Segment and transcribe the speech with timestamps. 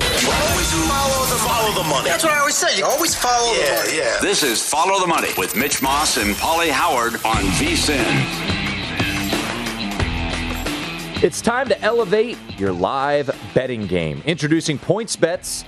[0.00, 2.08] Always follow the, follow the money.
[2.08, 2.76] That's what I always say.
[2.78, 3.96] You always follow the money.
[3.96, 4.18] yeah.
[4.20, 8.04] This is Follow the Money with Mitch Moss and Pauly Howard on VSIN.
[11.22, 14.22] It's time to elevate your live betting game.
[14.24, 15.64] Introducing PointsBet's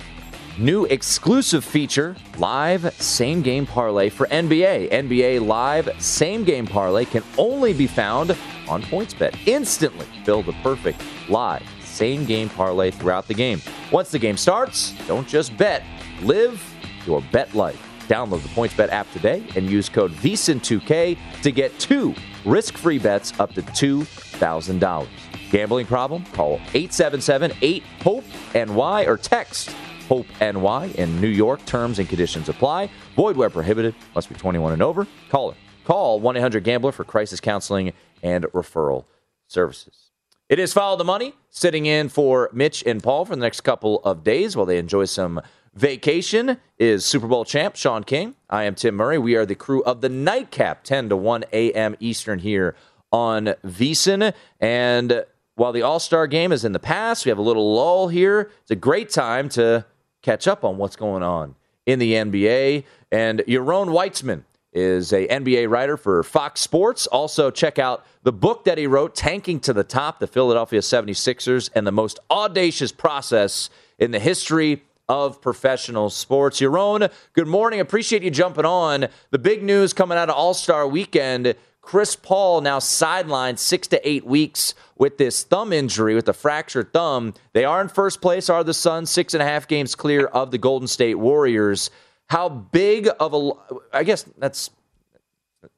[0.57, 4.91] new exclusive feature, Live Same Game Parlay for NBA.
[4.91, 8.35] NBA Live Same Game Parlay can only be found
[8.69, 9.35] on PointsBet.
[9.45, 13.61] Instantly build the perfect live same game parlay throughout the game.
[13.91, 15.83] Once the game starts, don't just bet,
[16.21, 16.63] live
[17.05, 17.89] your bet life.
[18.07, 23.53] Download the PointsBet app today and use code VSIN2K to get two risk-free bets up
[23.53, 25.07] to $2,000.
[25.51, 26.25] Gambling problem?
[26.27, 29.75] Call 877-8-HOPE-NY or text
[30.07, 31.65] HOPE-NY in New York.
[31.65, 32.89] Terms and conditions apply.
[33.17, 33.93] Void where prohibited.
[34.15, 35.05] Must be 21 and over.
[35.29, 35.55] Caller.
[35.83, 37.91] Call 1-800-GAMBLER for crisis counseling
[38.23, 39.03] and referral
[39.47, 40.10] services.
[40.51, 44.01] It is Follow the Money, sitting in for Mitch and Paul for the next couple
[44.03, 45.39] of days while they enjoy some
[45.75, 46.57] vacation.
[46.77, 48.35] Is Super Bowl champ Sean King.
[48.49, 49.17] I am Tim Murray.
[49.17, 51.95] We are the crew of the Nightcap, 10 to 1 a.m.
[52.01, 52.75] Eastern here
[53.13, 54.33] on VSIN.
[54.59, 55.23] And
[55.55, 58.51] while the All Star game is in the past, we have a little lull here.
[58.63, 59.85] It's a great time to
[60.21, 62.83] catch up on what's going on in the NBA.
[63.09, 64.43] And Yaron Weitzman
[64.73, 67.07] is a NBA writer for Fox Sports.
[67.07, 71.69] Also, check out the book that he wrote, Tanking to the Top, the Philadelphia 76ers,
[71.75, 76.61] and the most audacious process in the history of professional sports.
[76.61, 77.79] Yaron, good morning.
[77.81, 79.07] Appreciate you jumping on.
[79.31, 84.07] The big news coming out of All Star weekend Chris Paul now sidelined six to
[84.07, 87.33] eight weeks with this thumb injury, with a fractured thumb.
[87.53, 90.51] They are in first place, are the Suns, six and a half games clear of
[90.51, 91.89] the Golden State Warriors.
[92.31, 93.51] How big of a,
[93.91, 94.69] I guess that's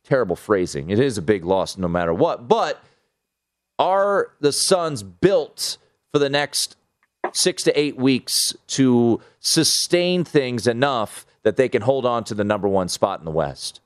[0.03, 0.91] terrible phrasing.
[0.91, 2.47] It is a big loss no matter what.
[2.47, 2.79] But
[3.79, 5.79] are the Suns built
[6.11, 6.75] for the next
[7.31, 12.43] six to eight weeks to sustain things enough that they can hold on to the
[12.43, 13.81] number one spot in the West?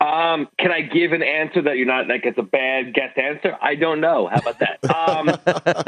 [0.00, 3.56] Um, can I give an answer that you're not like it's a bad guess answer?
[3.60, 4.28] I don't know.
[4.28, 4.78] How about that?
[4.94, 5.28] Um,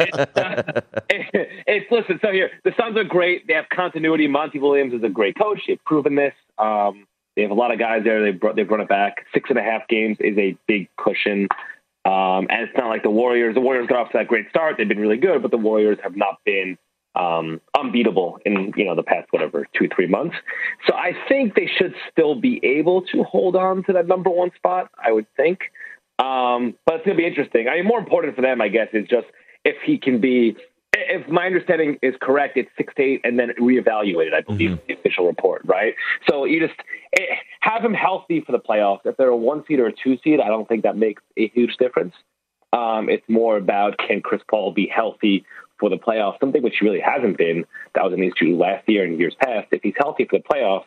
[0.00, 2.18] it's, uh, it's listen.
[2.20, 3.46] So here, the Suns are great.
[3.46, 4.26] They have continuity.
[4.26, 5.60] Monty Williams is a great coach.
[5.68, 6.34] They've proven this.
[6.58, 7.06] Um,
[7.36, 8.20] they have a lot of guys there.
[8.20, 9.26] They brought they've run it back.
[9.32, 11.46] Six and a half games is a big cushion.
[12.04, 13.54] Um, and it's not like the Warriors.
[13.54, 14.76] The Warriors got off to that great start.
[14.76, 16.78] They've been really good, but the Warriors have not been
[17.14, 20.36] um, unbeatable in you know the past whatever two three months.
[20.86, 24.50] So I think they should still be able to hold on to that number one
[24.56, 24.90] spot.
[25.02, 25.60] I would think,
[26.18, 27.68] um, but it's going to be interesting.
[27.68, 29.26] I mean, more important for them, I guess, is just
[29.64, 30.56] if he can be.
[30.92, 34.34] If my understanding is correct, it's six to eight and then reevaluated.
[34.34, 34.86] I believe Mm-hmm.
[34.88, 35.94] the official report, right?
[36.28, 36.78] So you just
[37.16, 37.22] eh,
[37.60, 39.00] have him healthy for the playoffs.
[39.04, 41.48] If they're a one seed or a two seed, I don't think that makes a
[41.48, 42.14] huge difference.
[42.72, 45.44] Um, it's more about can Chris Paul be healthy
[45.80, 47.64] for the playoffs, something which he really hasn't been.
[47.94, 49.68] That was an issue last year and years past.
[49.72, 50.84] If he's healthy for the playoffs,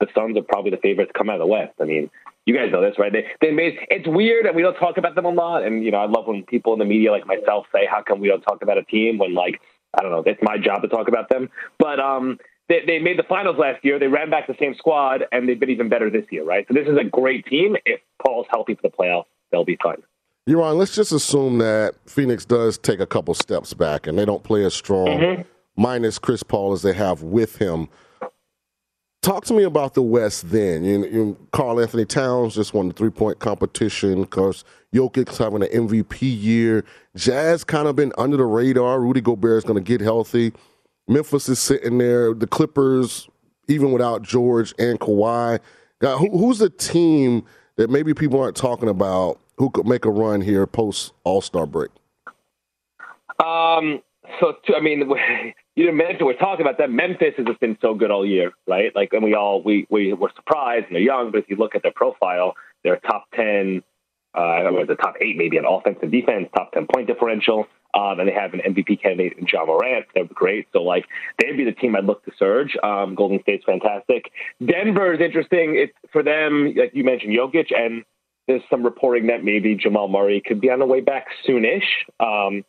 [0.00, 1.74] the Suns are probably the favorites to come out of the West.
[1.80, 2.10] I mean,
[2.44, 3.12] you guys know this, right?
[3.12, 5.62] They they made it's weird and we don't talk about them a lot.
[5.62, 8.20] And you know, I love when people in the media like myself say, "How come
[8.20, 9.60] we don't talk about a team?" When like
[9.96, 11.50] I don't know, it's my job to talk about them.
[11.78, 13.98] But um, they they made the finals last year.
[13.98, 16.66] They ran back the same squad and they've been even better this year, right?
[16.66, 17.76] So this is a great team.
[17.84, 20.02] If Paul's healthy for the playoffs, they'll be fine.
[20.48, 24.42] Yaron, let's just assume that Phoenix does take a couple steps back and they don't
[24.42, 25.42] play as strong, Mm-hmm.
[25.76, 27.88] minus Chris Paul, as they have with him.
[29.22, 30.82] Talk to me about the West then.
[30.82, 35.68] You, you, Karl Anthony Towns just won the three point competition because Jokic's having an
[35.68, 36.84] MVP year.
[37.14, 39.00] Jazz kind of been under the radar.
[39.00, 40.52] Rudy Gobert is going to get healthy.
[41.06, 42.34] Memphis is sitting there.
[42.34, 43.28] The Clippers,
[43.68, 45.60] even without George and Kawhi.
[46.00, 47.44] God, who, who's the team
[47.76, 51.66] that maybe people aren't talking about who could make a run here post All Star
[51.66, 51.92] break?
[53.38, 54.02] Um,
[54.40, 54.98] so, I mean,
[55.76, 56.90] you didn't mention we're talking about that.
[56.90, 58.90] Memphis has just been so good all year, right?
[58.96, 61.76] Like, and we all we we were surprised and they're young, but if you look
[61.76, 63.84] at their profile, they're top ten,
[64.34, 68.28] uh, the top eight maybe on offense and defense, top ten point differential, um, and
[68.28, 70.06] they have an MVP candidate in Ja Morant.
[70.12, 71.06] They're great, so like
[71.38, 72.76] they'd be the team I'd look to surge.
[72.82, 74.32] Um, Golden State's fantastic.
[74.58, 75.76] Denver is interesting.
[75.76, 78.04] It's for them, like you mentioned, Jokic, and
[78.48, 81.84] there's some reporting that maybe Jamal Murray could be on the way back soonish.
[82.20, 82.64] Um,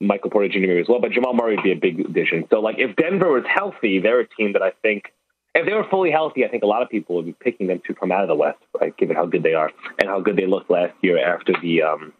[0.00, 0.78] Michael Porter Jr.
[0.78, 2.44] as well, but Jamal Murray would be a big addition.
[2.50, 5.12] So, like, if Denver was healthy, they're a team that I think,
[5.54, 7.80] if they were fully healthy, I think a lot of people would be picking them
[7.86, 8.96] to come out of the West, right?
[8.96, 12.12] Given how good they are and how good they looked last year after the um,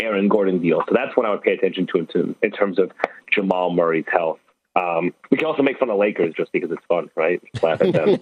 [0.00, 0.82] Aaron Gordon deal.
[0.88, 2.90] So that's what I would pay attention to in, in terms of
[3.32, 4.40] Jamal Murray's health.
[4.74, 7.40] Um, we can also make fun of Lakers just because it's fun, right?
[7.62, 8.18] laugh at them.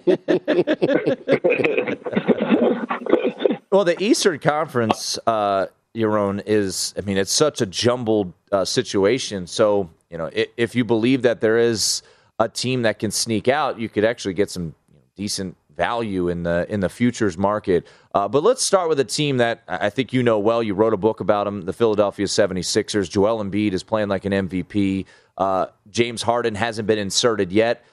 [3.71, 5.19] well, the Eastern Conference.
[5.25, 9.47] Uh, Yaron, is I mean, it's such a jumbled uh, situation.
[9.47, 12.03] So, you know, if, if, you believe that there is
[12.37, 16.27] a team that can sneak out, you could actually get some you know, decent value
[16.27, 17.87] in the in the futures market.
[18.13, 20.61] Uh, but let's start with a team that I think you know well.
[20.61, 23.09] You wrote a book about them, the Philadelphia 76ers.
[23.09, 25.05] Joel Embiid is playing like an MVP.
[25.37, 27.83] Uh, James Harden hasn't been inserted yet.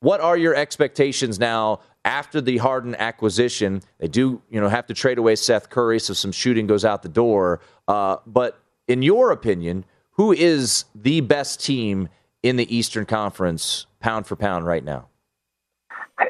[0.00, 4.94] What are your expectations now after the Harden acquisition, they do, you know, have to
[4.94, 7.60] trade away Seth Curry, so some shooting goes out the door.
[7.88, 12.08] Uh, but in your opinion, who is the best team
[12.44, 15.08] in the Eastern Conference, pound for pound, right now?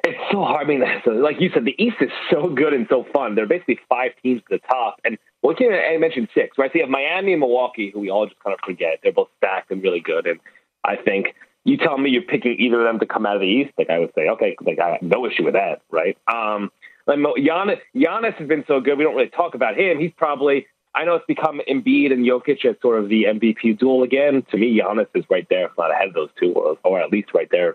[0.03, 0.67] It's so hard.
[0.67, 0.81] I mean,
[1.23, 3.35] like you said, the East is so good and so fun.
[3.35, 6.73] There are basically five teams at the top, and well, I mentioned six, right?
[6.73, 9.01] So you have Miami and Milwaukee, who we all just kind of forget.
[9.03, 10.41] They're both stacked and really good, and
[10.83, 11.35] I think
[11.67, 13.91] you tell me you're picking either of them to come out of the East, like
[13.91, 16.17] I would say, okay, like I have no issue with that, right?
[16.33, 16.71] Um,
[17.07, 18.97] like Giannis, Giannis has been so good.
[18.97, 19.99] We don't really talk about him.
[19.99, 24.03] He's probably I know it's become Embiid and Jokic as sort of the MVP duel
[24.05, 24.45] again.
[24.51, 27.35] To me, Giannis is right there, not ahead of those two, or, or at least
[27.35, 27.75] right there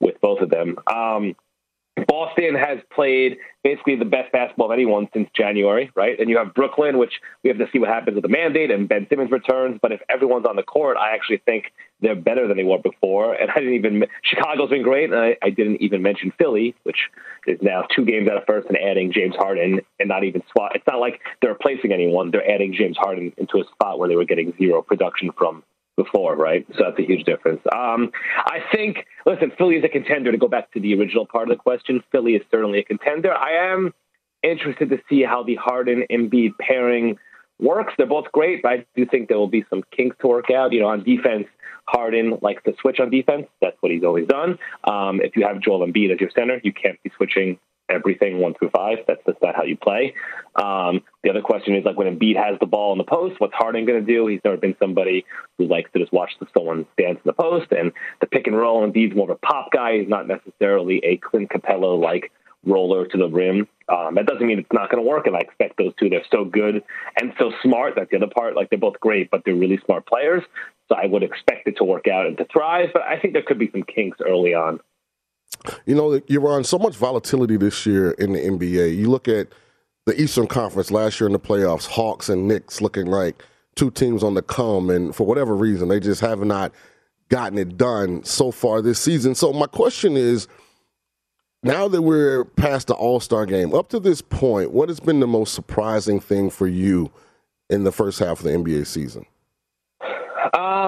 [0.00, 0.76] with both of them.
[0.88, 1.36] Um,
[2.06, 6.18] Boston has played basically the best basketball of anyone since January, right?
[6.18, 8.88] And you have Brooklyn, which we have to see what happens with the mandate and
[8.88, 9.78] Ben Simmons returns.
[9.82, 13.34] But if everyone's on the court, I actually think they're better than they were before.
[13.34, 16.98] And I didn't even Chicago's been great, and I, I didn't even mention Philly, which
[17.46, 20.72] is now two games out of first and adding James Harden and not even swap.
[20.74, 24.16] It's not like they're replacing anyone; they're adding James Harden into a spot where they
[24.16, 25.62] were getting zero production from
[25.98, 26.64] before, right?
[26.76, 27.60] So that's a huge difference.
[27.74, 30.32] Um, I think, listen, Philly is a contender.
[30.32, 33.34] To go back to the original part of the question, Philly is certainly a contender.
[33.34, 33.92] I am
[34.42, 37.18] interested to see how the Harden Embiid pairing
[37.58, 37.92] works.
[37.98, 40.72] They're both great, but I do think there will be some kinks to work out.
[40.72, 41.48] You know, on defense,
[41.86, 43.46] Harden likes to switch on defense.
[43.60, 44.58] That's what he's always done.
[44.84, 47.58] Um, if you have Joel Embiid as your center, you can't be switching
[47.88, 48.98] everything one through five.
[49.06, 50.14] That's just not how you play.
[50.56, 53.54] Um, the other question is like when Embiid has the ball in the post, what's
[53.54, 54.26] Harden going to do?
[54.26, 55.24] He's never been somebody
[55.56, 58.56] who likes to just watch the someone dance in the post and the pick and
[58.56, 58.86] roll.
[58.86, 59.98] Embiid's more of a pop guy.
[59.98, 62.32] He's not necessarily a Clint Capela like
[62.64, 63.66] roller to the rim.
[63.88, 66.10] Um, that doesn't mean it's not going to work, and I expect those two.
[66.10, 66.82] They're so good
[67.20, 67.94] and so smart.
[67.96, 68.54] That's the other part.
[68.54, 70.42] Like they're both great, but they're really smart players.
[70.88, 72.90] So I would expect it to work out and to thrive.
[72.92, 74.80] But I think there could be some kinks early on.
[75.86, 78.96] You know, Yaron so much volatility this year in the NBA.
[78.96, 79.48] You look at
[80.06, 83.42] the Eastern Conference last year in the playoffs, Hawks and Knicks looking like
[83.74, 86.72] two teams on the come, and for whatever reason, they just have not
[87.28, 89.34] gotten it done so far this season.
[89.34, 90.48] So my question is,
[91.62, 95.20] now that we're past the All Star game, up to this point, what has been
[95.20, 97.10] the most surprising thing for you
[97.68, 99.26] in the first half of the NBA season?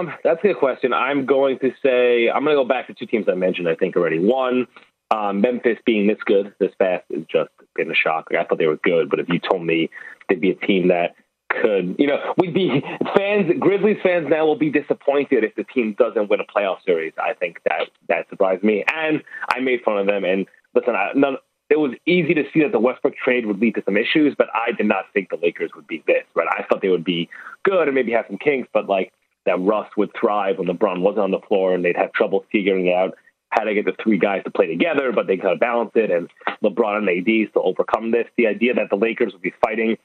[0.01, 0.93] Um, that's a good question.
[0.93, 3.69] I'm going to say I'm going to go back to two teams I mentioned.
[3.69, 4.19] I think already.
[4.19, 4.67] One,
[5.11, 8.29] um, Memphis being this good this fast is just been a shock.
[8.31, 9.91] Like, I thought they were good, but if you told me
[10.29, 11.17] they'd be a team that
[11.51, 12.83] could, you know, we'd be
[13.17, 13.53] fans.
[13.59, 17.13] Grizzlies fans now will be disappointed if the team doesn't win a playoff series.
[17.19, 20.25] I think that that surprised me, and I made fun of them.
[20.25, 21.37] And listen, I, none,
[21.69, 24.49] it was easy to see that the Westbrook trade would lead to some issues, but
[24.55, 26.25] I did not think the Lakers would be this.
[26.35, 26.49] Right?
[26.51, 27.29] I thought they would be
[27.65, 29.13] good and maybe have some kinks, but like
[29.47, 32.93] that Russ would thrive when LeBron wasn't on the floor, and they'd have trouble figuring
[32.93, 33.17] out
[33.51, 36.11] how to get the three guys to play together, but they kind of balance it,
[36.11, 36.31] and
[36.63, 38.27] LeBron and AD to overcome this.
[38.37, 39.97] The idea that the Lakers would be fighting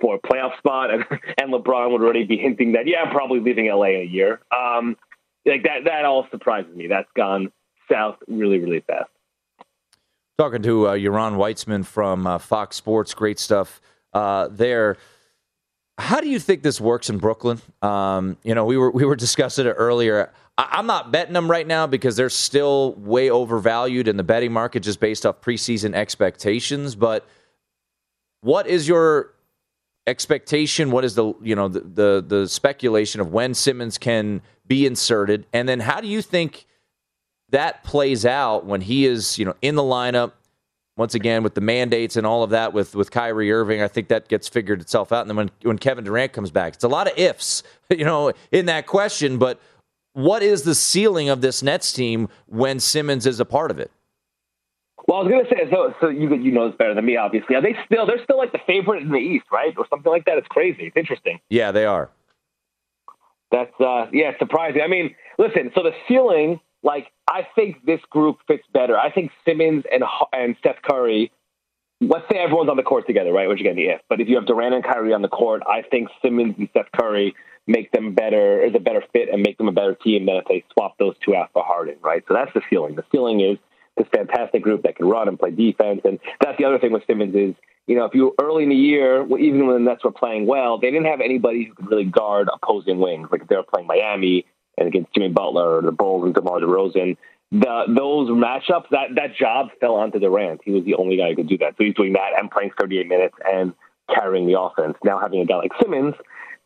[0.00, 1.04] for a playoff spot, and,
[1.38, 4.40] and LeBron would already be hinting that, yeah, I'm probably leaving LA in a year.
[4.56, 4.96] Um,
[5.44, 6.86] like that, that all surprises me.
[6.86, 7.52] That's gone
[7.90, 9.10] south really, really fast.
[10.38, 13.80] Talking to uh, Yaron Weitzman from uh, Fox Sports, great stuff
[14.12, 14.96] uh, there.
[15.98, 17.60] How do you think this works in Brooklyn?
[17.80, 20.30] Um, you know, we were we were discussing it earlier.
[20.58, 24.52] I, am not betting them right now because they're still way overvalued in the betting
[24.52, 26.94] market just based off preseason expectations.
[26.94, 27.26] But
[28.42, 29.34] what is your
[30.06, 30.90] expectation?
[30.90, 35.46] What is the you know the, the the speculation of when Simmons can be inserted,
[35.54, 36.66] and then how do you think
[37.50, 40.32] that plays out when he is you know in the lineup?
[40.96, 44.08] Once again, with the mandates and all of that, with with Kyrie Irving, I think
[44.08, 45.20] that gets figured itself out.
[45.20, 48.32] And then when when Kevin Durant comes back, it's a lot of ifs, you know,
[48.50, 49.38] in that question.
[49.38, 49.60] But
[50.14, 53.90] what is the ceiling of this Nets team when Simmons is a part of it?
[55.06, 57.54] Well, I was gonna say, so so you you know this better than me, obviously.
[57.54, 60.24] Are they still they're still like the favorite in the East, right, or something like
[60.24, 60.38] that?
[60.38, 60.86] It's crazy.
[60.86, 61.38] It's interesting.
[61.48, 62.10] Yeah, they are.
[63.52, 64.80] That's uh, yeah, surprising.
[64.82, 65.70] I mean, listen.
[65.74, 68.96] So the ceiling, like, I think this group fits better.
[68.96, 71.32] I think Simmons and and Seth Curry.
[72.00, 73.48] Let's say everyone's on the court together, right?
[73.48, 74.00] Which again, the if.
[74.08, 76.92] But if you have Durant and Kyrie on the court, I think Simmons and Seth
[76.98, 77.34] Curry
[77.66, 80.44] make them better is a better fit and make them a better team than if
[80.44, 82.22] they swap those two out for Harden, right?
[82.28, 82.94] So that's the ceiling.
[82.94, 83.58] The ceiling is
[83.96, 87.04] this fantastic group that can run and play defense, and that's the other thing with
[87.06, 87.54] Simmons is
[87.88, 90.78] you know, if you early in the year, even when the Nets were playing well,
[90.78, 93.28] they didn't have anybody who could really guard opposing wings.
[93.30, 94.44] Like if they were playing Miami
[94.78, 97.16] and against Jimmy Butler or the Bulls and DeMar DeRozan,
[97.52, 100.60] the, those matchups, that, that job fell onto Durant.
[100.64, 101.74] He was the only guy who could do that.
[101.78, 103.72] So he's doing that and playing 38 minutes and
[104.12, 104.96] carrying the offense.
[105.04, 106.14] Now having a guy like Simmons,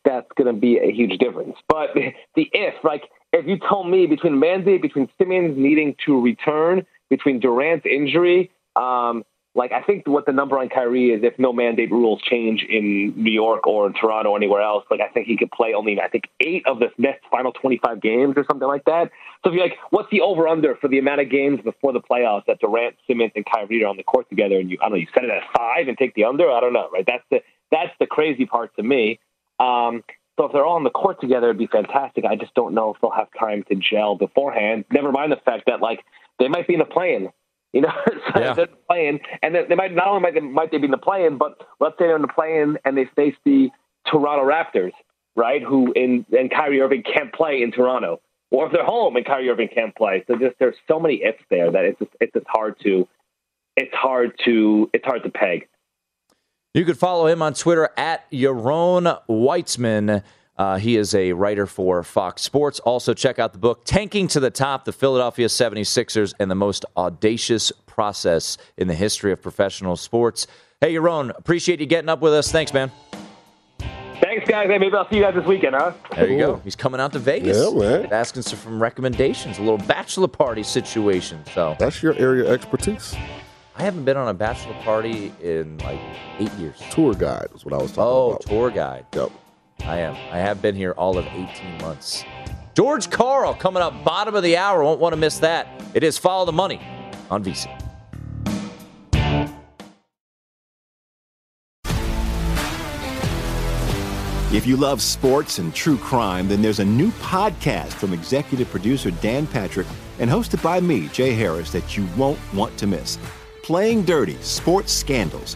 [0.03, 1.55] that's going to be a huge difference.
[1.67, 1.89] But
[2.35, 3.03] the if, like,
[3.33, 9.23] if you told me between mandate, between Simmons needing to return, between Durant's injury, um,
[9.53, 13.13] like I think what the number on Kyrie is if no mandate rules change in
[13.17, 15.99] New York or in Toronto or anywhere else, like I think he could play only
[15.99, 19.11] I think eight of the next final twenty five games or something like that.
[19.43, 21.99] So if you're like, what's the over under for the amount of games before the
[21.99, 24.93] playoffs that Durant, Simmons, and Kyrie are on the court together, and you I don't
[24.93, 26.49] know, you set it at five and take the under?
[26.49, 27.05] I don't know, right?
[27.05, 27.41] That's the
[27.71, 29.19] that's the crazy part to me.
[29.59, 30.03] Um,
[30.39, 32.23] so if they're all on the court together, it'd be fantastic.
[32.23, 34.85] I just don't know if they'll have time to gel beforehand.
[34.91, 36.05] Never mind the fact that like
[36.39, 37.29] they might be in a play-in
[37.73, 37.93] you know,
[38.33, 38.53] so yeah.
[38.53, 40.97] they're playing, and they, they might not only might they, might they be in the
[40.97, 43.69] play-in, but let's say they're in the play-in and they face the
[44.09, 44.91] Toronto Raptors,
[45.35, 45.61] right?
[45.63, 49.49] Who in and Kyrie Irving can't play in Toronto, or if they're home and Kyrie
[49.49, 50.23] Irving can't play.
[50.27, 53.07] So just there's so many ifs there that it's just it's just hard to
[53.77, 55.67] it's hard to it's hard to peg.
[56.73, 60.23] You could follow him on Twitter at Yaron Weitzman.
[60.57, 62.79] Uh, he is a writer for Fox Sports.
[62.81, 66.85] Also, check out the book Tanking to the Top The Philadelphia 76ers and the Most
[66.97, 70.47] Audacious Process in the History of Professional Sports.
[70.79, 72.51] Hey, Yaron, appreciate you getting up with us.
[72.51, 72.91] Thanks, man.
[73.79, 74.67] Thanks, guys.
[74.67, 75.93] Hey, maybe I'll see you guys this weekend, huh?
[76.15, 76.61] There you go.
[76.63, 77.57] He's coming out to Vegas.
[77.57, 78.13] Yeah, man.
[78.13, 81.43] Asking for some recommendations, a little bachelor party situation.
[81.55, 83.15] So That's your area of expertise.
[83.75, 85.99] I haven't been on a bachelor party in like
[86.39, 86.77] eight years.
[86.91, 88.41] Tour guide is what I was talking Oh, about.
[88.41, 89.05] tour guide.
[89.15, 89.31] Yep.
[89.83, 90.13] I am.
[90.31, 92.23] I have been here all of 18 months.
[92.75, 94.83] George Karl coming up bottom of the hour.
[94.83, 95.67] Won't want to miss that.
[95.93, 96.79] It is Follow the Money
[97.29, 97.69] on VC.
[104.53, 109.09] If you love sports and true crime, then there's a new podcast from executive producer
[109.09, 109.87] Dan Patrick
[110.19, 113.17] and hosted by me, Jay Harris, that you won't want to miss.
[113.63, 115.55] Playing Dirty Sports Scandals.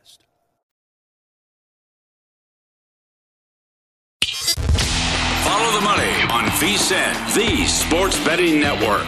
[5.61, 9.05] Follow the money on VSIN, the sports betting network.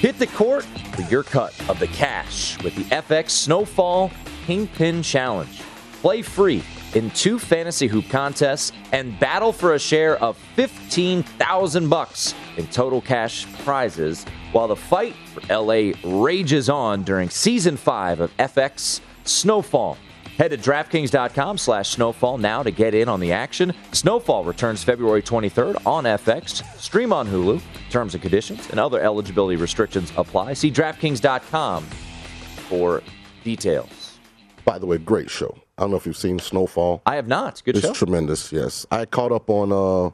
[0.00, 4.10] Hit the court for your cut of the cash with the FX Snowfall
[4.46, 5.62] Kingpin Challenge.
[6.00, 6.64] Play free
[6.96, 13.00] in two fantasy hoop contests and battle for a share of 15,000 bucks in total
[13.00, 19.98] cash prizes while the fight for LA rages on during season 5 of FX Snowfall.
[20.38, 23.72] Head to DraftKings.com slash snowfall now to get in on the action.
[23.92, 26.62] Snowfall returns February 23rd on FX.
[26.78, 27.60] Stream on Hulu.
[27.88, 30.52] Terms and conditions and other eligibility restrictions apply.
[30.52, 31.84] See DraftKings.com
[32.68, 33.02] for
[33.44, 34.18] details.
[34.66, 35.56] By the way, great show.
[35.78, 37.00] I don't know if you've seen Snowfall.
[37.06, 37.62] I have not.
[37.64, 37.92] Good it's show.
[37.94, 38.84] tremendous, yes.
[38.90, 40.10] I caught up on uh,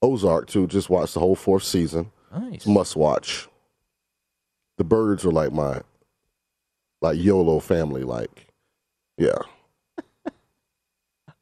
[0.00, 0.66] Ozark, too.
[0.66, 2.10] Just watched the whole fourth season.
[2.34, 2.66] Nice.
[2.66, 3.48] Must watch.
[4.76, 5.80] The Byrdes are like my,
[7.02, 8.04] like YOLO family.
[8.04, 8.46] Like,
[9.16, 9.38] yeah.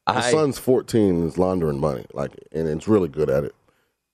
[0.07, 3.53] My I, son's 14 and is laundering money, like, and it's really good at it.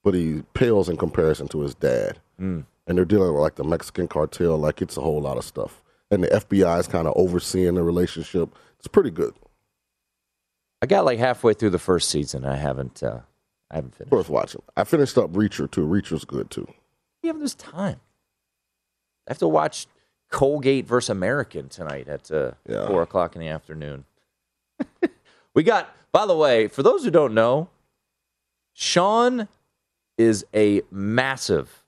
[0.04, 2.20] But he pales in comparison to his dad.
[2.40, 2.66] Mm.
[2.88, 5.82] And they're dealing with like the Mexican cartel, like it's a whole lot of stuff.
[6.12, 8.50] And the FBI is kind of overseeing the relationship.
[8.80, 9.34] It's pretty good.
[10.82, 12.44] I got like halfway through the first season.
[12.44, 13.02] I haven't.
[13.02, 13.20] Uh,
[13.72, 14.12] I haven't finished.
[14.12, 14.62] Worth watching.
[14.76, 15.86] I finished up Reacher too.
[15.88, 16.68] Reacher's good too.
[17.22, 18.02] We have this time.
[19.28, 19.88] I have to watch
[20.30, 22.86] Colgate versus American tonight at uh, Yeah.
[22.88, 24.04] four o'clock in the afternoon.
[25.56, 25.96] we got.
[26.12, 27.70] By the way, for those who don't know,
[28.74, 29.48] Sean
[30.18, 31.84] is a massive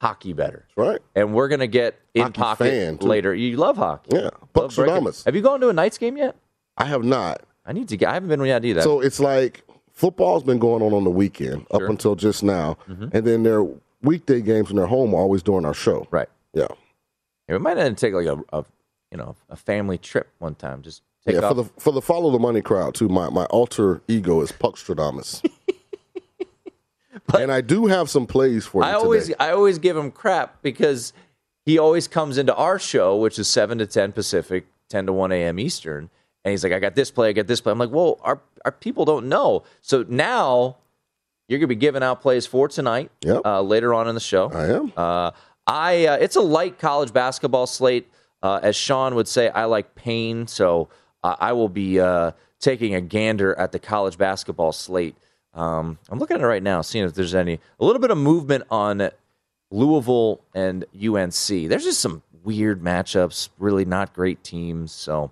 [0.00, 1.00] hockey bettor, That's right.
[1.14, 3.32] and we're gonna get in Hockey pocket later.
[3.34, 4.30] You love hockey, Yeah.
[4.54, 4.94] Love breaking-
[5.24, 6.34] Have you gone to a Knights game yet?
[6.76, 7.42] I have not.
[7.64, 8.08] I need to get.
[8.08, 8.82] I haven't been yet that.
[8.82, 13.14] So it's like football's been going on on the weekend up until just now, Mhm.
[13.14, 13.64] and then their
[14.02, 16.06] weekday games when they're home are always during our show.
[16.10, 16.28] right.
[16.52, 16.66] Yeah,
[17.48, 18.64] Yeah, we might have to take like a, a
[19.12, 20.82] you know a family trip one time.
[20.82, 21.42] Just take yeah.
[21.42, 21.56] off.
[21.56, 23.08] For the for the follow the money crowd too.
[23.08, 25.44] My my alter ego is Puckstradamus.
[27.38, 29.36] and I do have some plays for you I always today.
[29.38, 31.12] I always give him crap because
[31.64, 35.32] he always comes into our show, which is seven to ten Pacific, ten to one
[35.32, 35.58] a.m.
[35.58, 36.10] Eastern,
[36.44, 38.40] and he's like, "I got this play, I got this play." I'm like, "Well, our
[38.64, 40.76] our people don't know." So now
[41.48, 43.42] you're gonna be giving out plays for tonight, Yep.
[43.44, 44.50] uh, later on in the show.
[44.50, 44.92] I am.
[44.96, 45.30] Uh,
[45.66, 48.08] I uh, it's a light college basketball slate.
[48.42, 50.88] Uh, as Sean would say, I like pain, so
[51.22, 55.16] uh, I will be uh, taking a gander at the college basketball slate.
[55.54, 58.18] Um, I'm looking at it right now, seeing if there's any a little bit of
[58.18, 59.10] movement on
[59.70, 61.34] Louisville and UNC.
[61.34, 64.92] There's just some weird matchups, really not great teams.
[64.92, 65.30] So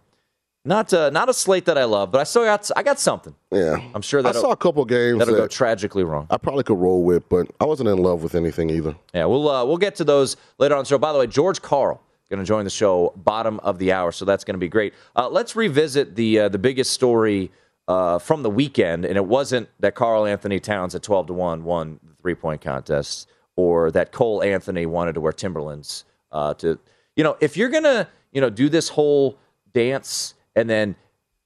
[0.65, 3.35] not uh, not a slate that I love, but I still got I got something.
[3.51, 6.27] Yeah, I'm sure I that'll, saw a couple games that'll go tragically wrong.
[6.29, 8.95] I probably could roll with, but I wasn't in love with anything either.
[9.15, 10.85] Yeah, we'll uh, we'll get to those later on.
[10.85, 14.13] So, by the way, George Karl going to join the show bottom of the hour,
[14.13, 14.95] so that's going to be great.
[15.17, 17.51] Uh, let's revisit the uh, the biggest story
[17.89, 21.65] uh, from the weekend, and it wasn't that Karl Anthony Towns at twelve to one
[21.65, 26.05] won the three point contest, or that Cole Anthony wanted to wear Timberlands.
[26.33, 26.79] Uh, to
[27.17, 29.39] you know, if you're gonna you know do this whole
[29.75, 30.95] dance and then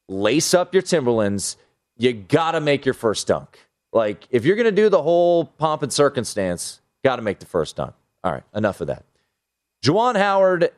[0.08, 1.56] lace up your Timberlands,
[1.96, 3.58] you gotta make your first dunk.
[3.92, 7.94] Like if you're gonna do the whole pomp and circumstance, gotta make the first dunk.
[8.22, 9.04] All right, enough of that.
[9.84, 10.70] Juwan Howard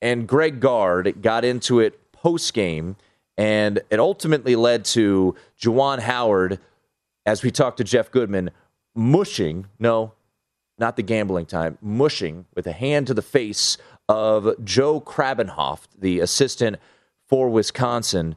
[0.00, 2.96] and Greg Gard got into it post game,
[3.36, 6.58] and it ultimately led to Juwan Howard,
[7.26, 8.52] as we talked to Jeff Goodman,
[8.94, 10.14] mushing, no,
[10.78, 13.76] not the gambling time, mushing with a hand to the face
[14.08, 16.76] of Joe Krabbenhoft, the assistant
[17.28, 18.34] for Wisconsin.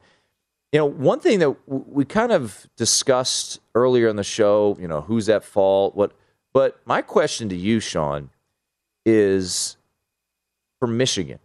[0.72, 5.00] You know, one thing that we kind of discussed earlier in the show, you know,
[5.00, 6.12] who's at fault, what,
[6.52, 8.28] but my question to you, Sean,
[9.04, 9.76] is
[10.78, 11.38] for Michigan.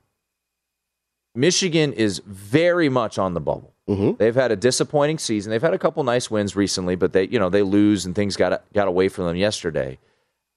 [1.34, 3.74] Michigan is very much on the bubble.
[3.89, 4.18] Mhm.
[4.18, 5.52] They've had a disappointing season.
[5.52, 8.36] They've had a couple nice wins recently, but they, you know, they lose and things
[8.36, 10.00] got got away from them yesterday.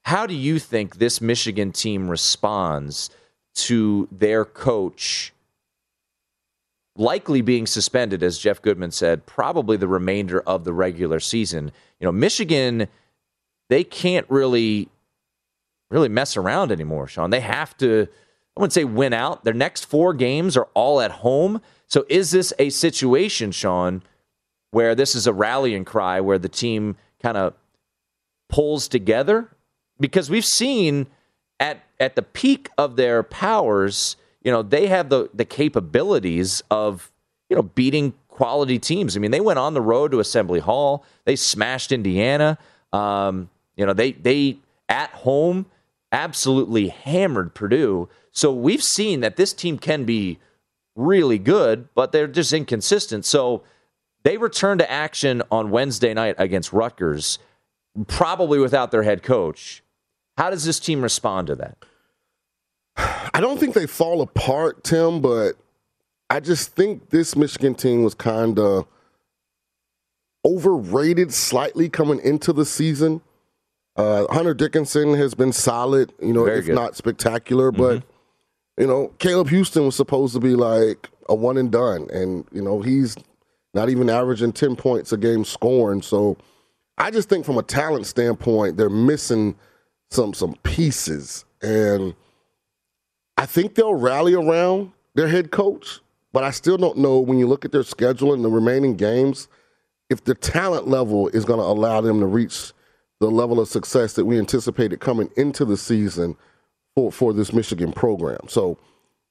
[0.05, 3.11] How do you think this Michigan team responds
[3.57, 5.35] to their coach
[6.97, 11.73] likely being suspended, as Jeff Goodman said, probably the remainder of the regular season?
[12.01, 12.89] You know, Michigan,
[13.69, 14.89] they can't really
[15.91, 17.31] really mess around anymore, Sean.
[17.31, 18.09] They have to,
[18.57, 19.45] I wouldn't say win out.
[19.45, 21.61] Their next four games are all at home.
[21.87, 24.03] So is this a situation, Sean,
[24.71, 27.55] where this is a rallying cry where the team kind of
[28.49, 29.49] pulls together?
[29.99, 31.07] Because we've seen
[31.59, 37.11] at at the peak of their powers, you know, they have the the capabilities of,
[37.49, 39.17] you know, beating quality teams.
[39.17, 41.05] I mean, they went on the road to Assembly Hall.
[41.25, 42.59] They smashed Indiana.
[42.93, 45.67] Um, you know, they they at home
[46.13, 48.09] absolutely hammered Purdue.
[48.33, 50.39] So we've seen that this team can be
[50.97, 53.25] really good, but they're just inconsistent.
[53.25, 53.63] So
[54.25, 57.39] they return to action on Wednesday night against Rutgers,
[58.07, 59.83] probably without their head coach.
[60.37, 61.79] How does this team respond to that?
[63.35, 65.53] I don't think they fall apart, Tim, but
[66.31, 68.87] I just think this Michigan team was kind of
[70.45, 73.21] overrated slightly coming into the season.
[73.99, 76.75] Uh, Hunter Dickinson has been solid, you know, Very if good.
[76.77, 78.05] not spectacular, but
[78.79, 82.63] you know, Caleb Houstan was supposed to be like a one and done, and you
[82.63, 83.17] know he's
[83.75, 86.01] not even averaging ten points a game scoring.
[86.01, 86.37] So
[86.97, 89.57] I just think from a talent standpoint, they're missing
[90.13, 92.15] some some pieces, and
[93.37, 96.01] I think they'll rally around their head coach.
[96.33, 99.49] But I still don't know when you look at their schedule and the remaining games
[100.09, 102.73] if the talent level is going to allow them to reach
[103.21, 106.37] the level of success that we anticipated coming into the season
[106.95, 108.41] for, for this Michigan program.
[108.49, 108.79] So,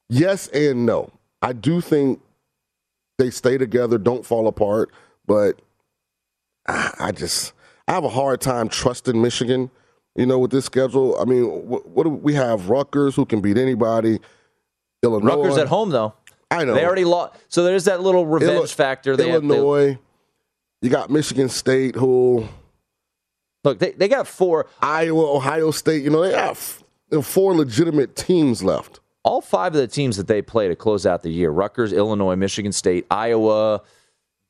[0.08, 1.10] yes and no.
[1.40, 2.20] I do think
[3.18, 4.90] they stay together, don't fall apart,
[5.26, 5.60] but
[6.66, 7.52] I I just
[7.86, 9.70] I have a hard time trusting Michigan.
[10.14, 12.68] You know, with this schedule, I mean, what, what do we have?
[12.68, 14.18] Rutgers, who can beat anybody.
[15.02, 16.14] Illinois, Rutgers at home though.
[16.50, 17.34] I know They already lost.
[17.48, 19.16] So there's that little revenge factor.
[19.16, 19.98] They have Illinois.
[20.80, 22.48] You got Michigan State, who
[23.64, 24.66] look, they, they got four.
[24.80, 26.02] Iowa, Ohio State.
[26.02, 26.58] You know, they have
[27.24, 29.00] four legitimate teams left.
[29.24, 32.36] all five of the teams that they play to close out the year Rutgers, Illinois,
[32.36, 33.82] Michigan State, Iowa,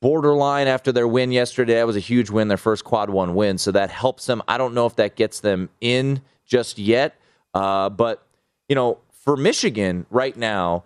[0.00, 1.74] borderline after their win yesterday.
[1.74, 3.58] That was a huge win, their first quad one win.
[3.58, 4.42] So that helps them.
[4.46, 7.16] I don't know if that gets them in just yet.
[7.54, 8.24] Uh, but,
[8.68, 10.84] you know, for Michigan right now,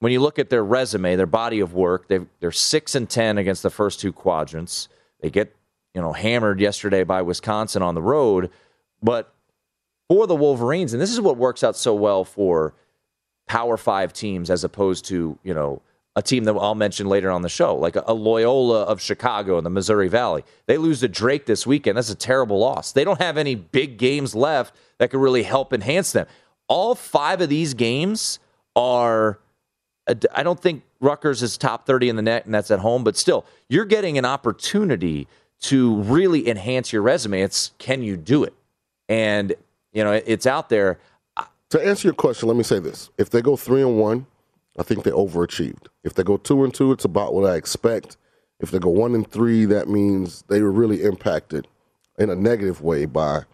[0.00, 3.62] when you look at their resume, their body of work, they're 6 and 10 against
[3.62, 4.88] the first two quadrants.
[5.20, 5.54] They get,
[5.94, 8.50] you know, hammered yesterday by Wisconsin on the road.
[9.02, 9.32] But
[10.08, 12.74] for the Wolverines, and this is what works out so well for
[13.46, 15.82] Power Five teams as opposed to you know
[16.14, 19.64] a team that I'll mention later on the show, like a, Loyola of Chicago in
[19.64, 20.44] the Missouri Valley.
[20.66, 21.96] They lose to Drake this weekend.
[21.96, 22.92] That's a terrible loss.
[22.92, 26.26] They don't have any big games left that could really help enhance them.
[26.68, 28.38] All five of these games
[28.76, 29.38] are.
[30.06, 33.04] Uh, I don't think Rutgers is top 30 in the net, and that's at home,
[33.04, 35.28] but still, you're getting an opportunity
[35.62, 37.40] to really enhance your resume.
[37.40, 38.54] It's can you do it?
[39.08, 39.54] And,
[39.92, 40.98] you know, it's out there.
[41.70, 44.26] To answer your question, let me say this: If they go three and one,
[44.78, 45.86] I think they overachieved.
[46.04, 48.16] If they go two and two, it's about what I expect.
[48.60, 51.66] If they go one and three, that means they were really impacted
[52.18, 53.44] in a negative way by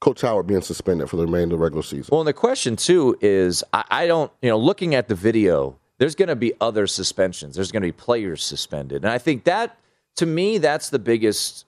[0.00, 2.08] Coach Howard being suspended for the remainder of the regular season.
[2.10, 5.78] Well, and the question too is, I, I don't, you know, looking at the video,
[5.98, 7.54] there's going to be other suspensions.
[7.54, 9.78] There's going to be players suspended, and I think that,
[10.16, 11.64] to me, that's the biggest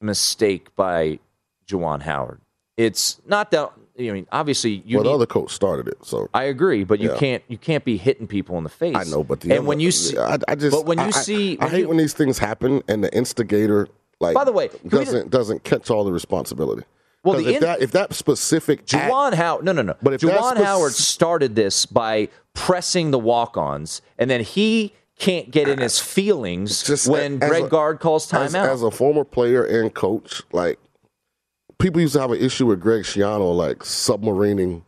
[0.00, 1.18] mistake by
[1.66, 2.40] Juwan Howard.
[2.76, 3.70] It's not that.
[3.98, 4.96] I mean, obviously, you.
[4.96, 7.18] well, the other coach started it, so I agree, but you Yeah.
[7.18, 8.96] can't you can't be hitting people in the face.
[8.96, 9.22] I know.
[9.22, 11.10] But the and other- when you see, I, I just, but when you I- I-
[11.10, 13.88] see, I, when hate you- when these things happen and the instigator,
[14.20, 16.84] like, By the way, doesn't doesn't catch all the responsibility.
[17.22, 19.94] Well, the if in- that if that specific act- Juwan Howard, no, no, no.
[20.02, 25.68] But if Juwan Howard started this by pressing the walk-ons, and then he can't get
[25.68, 28.68] in his feelings Just when as Greg a- Gard calls timeout.
[28.68, 30.78] as a former player and coach, like
[31.78, 34.82] people used to have an issue with Greg Schiano, like submarining,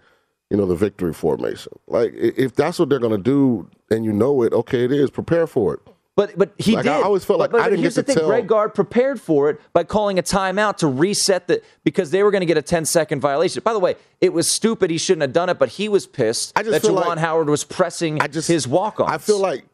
[0.50, 1.72] you know, the victory formation.
[1.86, 5.10] Like if that's what they're going to do, and you know it, okay, it is.
[5.10, 5.80] Prepare for it.
[6.16, 6.92] But but he Like, did.
[6.92, 8.72] I always felt like but, I didn't here's get the to thing: tell- Greg Gard
[8.72, 12.46] prepared for it by calling a timeout to reset the because they were going to
[12.46, 13.62] get a 10 second violation.
[13.64, 14.90] By the way, it was stupid.
[14.90, 17.48] He shouldn't have done it, but he was pissed I just that Juwan like- Howard
[17.48, 19.08] was pressing I just his walk on.
[19.10, 19.64] I feel like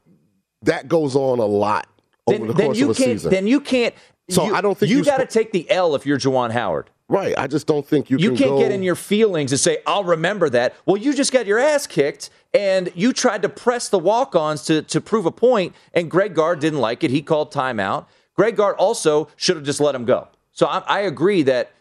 [0.62, 1.87] that goes on a lot
[2.27, 3.31] over then, the course of a season.
[3.31, 3.94] Then you can't.
[4.29, 6.18] So you, I don't think you you got to sp- take the L if you're
[6.18, 6.90] Juwan Howard.
[7.09, 7.35] right.
[7.37, 9.79] I just don't think you, You can can't go, get in your feelings and say,
[9.87, 10.77] I'll remember that.
[10.87, 14.62] Well, you just got your ass kicked and you tried to press the walk ons
[14.66, 17.11] to, to prove a point, and Greg Gard didn't like it.
[17.11, 18.07] He called timeout.
[18.35, 20.29] Greg Gard also should have just let him go.
[20.53, 21.73] So I, I agree that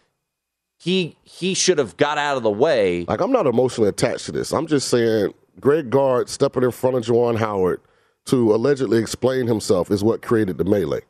[0.78, 3.06] he he should have got out of the way.
[3.08, 4.54] Like I'm not emotionally attached to this.
[4.54, 7.82] I'm just saying Greg Gard stepping in front of Juwan Howard
[8.30, 11.02] to allegedly explain himself is what created the melee.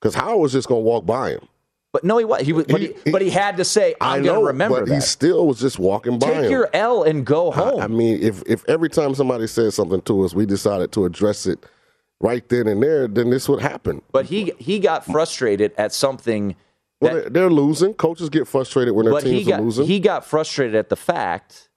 [0.00, 1.48] Because Howard was just going to walk by him.
[1.92, 2.40] But no, he was.
[2.40, 4.80] He was, but, he, He- but he had to say, I "I'm going to remember
[4.80, 6.50] but that." he still was just walking by Take him.
[6.50, 7.80] your L and go home.
[7.80, 11.46] I mean, if if every time somebody says something to us, we decided to address
[11.46, 11.58] it
[12.20, 14.00] right then and there, then this would happen.
[14.10, 16.56] but he he got frustrated at something.
[17.02, 17.92] That- they're, they're losing.
[17.94, 19.84] Coaches get frustrated when their teams are losing.
[19.86, 21.68] he got frustrated at the fact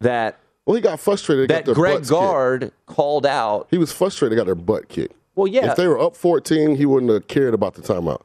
[0.00, 1.48] that well, he got frustrated.
[1.48, 2.20] Got that their Greg butts kicked.
[2.20, 3.68] Gard called out.
[3.70, 4.36] He was frustrated.
[4.36, 5.14] Got their butt kicked.
[5.34, 8.20] Well, yeah, If they were up 14, he wouldn't have cared about the timeout.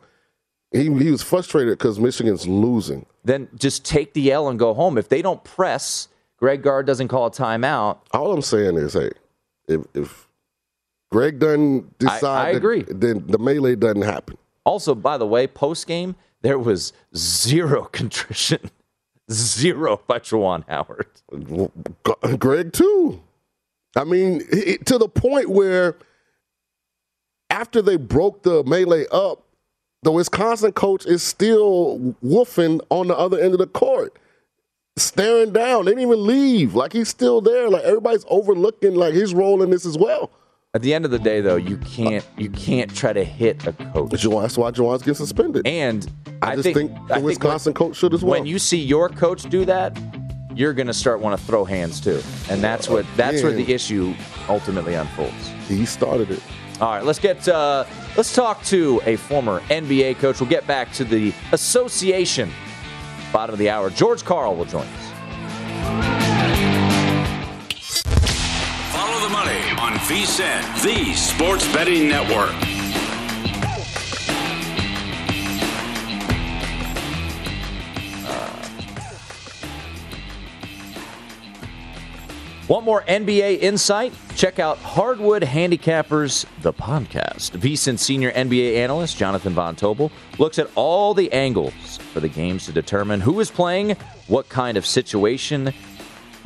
[0.73, 3.05] He, he was frustrated because Michigan's losing.
[3.23, 4.97] then just take the L and go home.
[4.97, 7.99] If they don't press, Greg Gard doesn't call a timeout.
[8.11, 9.11] All I'm saying is, hey,
[9.69, 10.27] if, if
[11.09, 12.83] Greg doesn't decide, I that- agree.
[12.89, 14.37] then the melee doesn't happen.
[14.65, 18.69] Also, by the way, post game there was zero contrition,
[19.31, 21.07] zero by Juwan Howard.
[22.39, 23.21] Greg too.
[23.95, 25.97] I mean, it, to the point where
[27.49, 29.43] after they broke the melee up,
[30.03, 34.17] the Wisconsin coach is still woofing on the other end of the court,
[34.95, 35.85] staring down.
[35.85, 36.75] They didn't even leave.
[36.75, 37.69] Like he's still there.
[37.69, 40.29] Like everybody's overlooking like his role in this as well.
[40.77, 43.73] At the end of the day, though, you can't you can't try to hit a
[43.73, 44.11] coach.
[44.11, 45.65] That's why Juwan's getting suspended.
[45.65, 46.07] And
[46.43, 48.33] I, I, just think, think, I the think Wisconsin coach should as well.
[48.33, 49.97] when you see your coach do that,
[50.53, 53.73] you're going to start want to throw hands too, and that's what that's where the
[53.73, 54.13] issue
[54.49, 55.49] ultimately unfolds.
[55.67, 56.43] he started it.
[56.79, 57.83] All right, let's get uh,
[58.15, 60.39] let's talk to a former NBA coach.
[60.39, 62.51] We'll get back to the association.
[63.33, 66.16] Bottom of the hour, George Karl will join us.
[69.27, 72.53] The money on VSIN, the sports betting network.
[82.69, 84.13] Want more NBA insight?
[84.35, 87.51] Check out Hardwood Handicappers, the podcast.
[87.51, 92.65] VSIN senior NBA analyst Jonathan Von Tobel looks at all the angles for the games
[92.65, 95.73] to determine who is playing, what kind of situation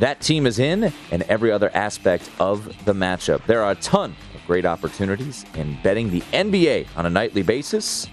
[0.02, 3.46] that team is in, and every other aspect of the matchup.
[3.46, 8.08] There are a ton of great opportunities in betting the NBA on a nightly basis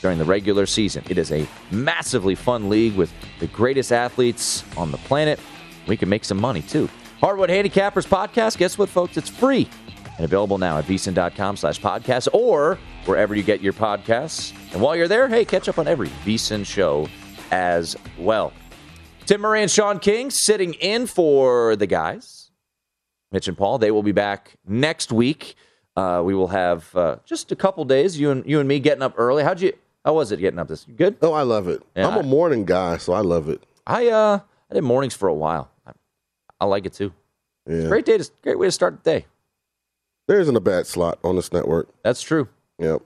[0.00, 1.04] during the regular season.
[1.10, 5.38] It is a massively fun league with the greatest athletes on the planet.
[5.86, 6.88] We can make some money too.
[7.20, 8.56] Hardwood Handicappers podcast.
[8.56, 9.18] Guess what, folks?
[9.18, 9.68] It's free
[10.16, 14.54] and available now at vsin.com slash podcast or wherever you get your podcasts.
[14.72, 17.08] And while you're there, hey, catch up on every VSIN show
[17.50, 18.54] as well.
[19.30, 22.50] Tim Murray and Sean King sitting in for the guys.
[23.30, 25.54] Mitch and Paul, they will be back next week.
[25.94, 28.18] Uh, we will have uh, just a couple days.
[28.18, 29.44] You and you and me getting up early.
[29.44, 29.72] How'd you?
[30.04, 30.84] How was it getting up this?
[30.96, 31.16] Good.
[31.22, 31.80] Oh, I love it.
[31.94, 33.62] Yeah, I'm a morning guy, so I love it.
[33.86, 35.70] I uh I did mornings for a while.
[35.86, 35.92] I,
[36.58, 37.12] I like it too.
[37.68, 37.86] Yeah.
[37.86, 39.26] Great day to great way to start the day.
[40.26, 41.88] There isn't a bad slot on this network.
[42.02, 42.48] That's true.
[42.80, 43.02] Yep.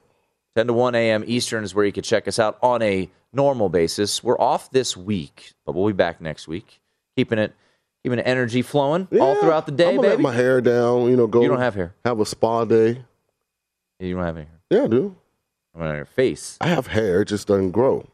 [0.56, 1.22] 10 to 1 a.m.
[1.26, 4.23] Eastern is where you can check us out on a normal basis.
[4.23, 6.81] We're off this week, but we'll be back next week.
[7.16, 7.55] Keeping it
[8.03, 10.23] keeping the energy flowing all throughout the day, I'm gonna baby.
[10.23, 11.09] Let my hair down.
[11.09, 11.42] You know, go.
[11.42, 11.94] You don't have hair.
[12.05, 13.03] Have a spa day.
[13.99, 14.61] You don't have any hair.
[14.70, 15.16] Yeah, I do.
[15.75, 16.57] I mean, on your face.
[16.61, 17.23] I have hair.
[17.23, 18.07] It just doesn't grow.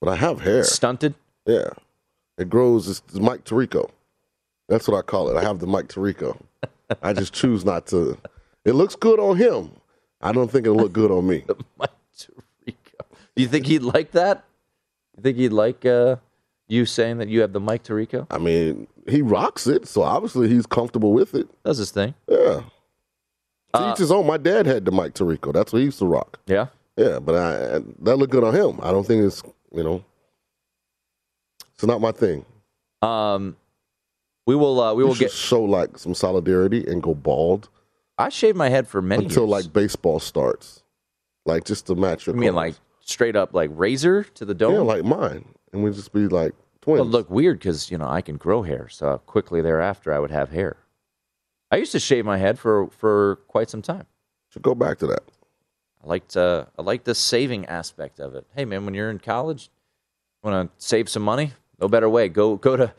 [0.00, 0.64] But I have hair.
[0.64, 1.14] Stunted.
[1.46, 1.70] Yeah.
[2.38, 2.88] It grows.
[2.88, 3.90] It's, it's Mike Tirico.
[4.68, 5.36] That's what I call it.
[5.36, 6.38] I have the Mike Tirico.
[7.02, 8.18] I just choose not to.
[8.64, 9.70] It looks good on him.
[10.20, 11.44] I don't think it'll look good on me.
[11.78, 12.42] Mike Tirico.
[13.36, 14.44] Do you think he'd like that?
[15.16, 16.16] You think he'd like uh,
[16.68, 18.26] you saying that you have the Mike Tirico?
[18.30, 21.48] I mean, he rocks it, so obviously he's comfortable with it.
[21.64, 22.14] Does his thing.
[22.28, 22.62] Yeah.
[23.74, 24.26] To Uh, his own.
[24.26, 25.52] My dad had the Mike Tirico.
[25.52, 26.38] That's what he used to rock.
[26.46, 26.66] Yeah.
[26.96, 28.80] Yeah, but I, that looked good on him.
[28.82, 30.02] I don't think it's you know,
[31.74, 32.44] it's not my thing.
[33.02, 33.56] Um,
[34.46, 34.80] we will.
[34.80, 35.30] Uh, we We will get.
[35.30, 37.68] show like some solidarity and go bald
[38.16, 39.50] I shaved my head for many until years.
[39.66, 40.82] like baseball starts,
[41.44, 42.40] like just to match I your.
[42.40, 42.74] mean, like
[43.06, 44.74] straight up, like razor to the dome.
[44.74, 47.00] yeah, like mine, and we'd just be like twins.
[47.00, 50.30] Well, look weird because you know I can grow hair, so quickly thereafter I would
[50.30, 50.76] have hair.
[51.70, 54.06] I used to shave my head for for quite some time.
[54.50, 55.22] should go back to that.
[56.04, 58.46] I liked uh, I liked the saving aspect of it.
[58.54, 59.70] Hey man, when you're in college,
[60.42, 61.52] want to save some money?
[61.80, 62.28] No better way.
[62.28, 62.92] Go go to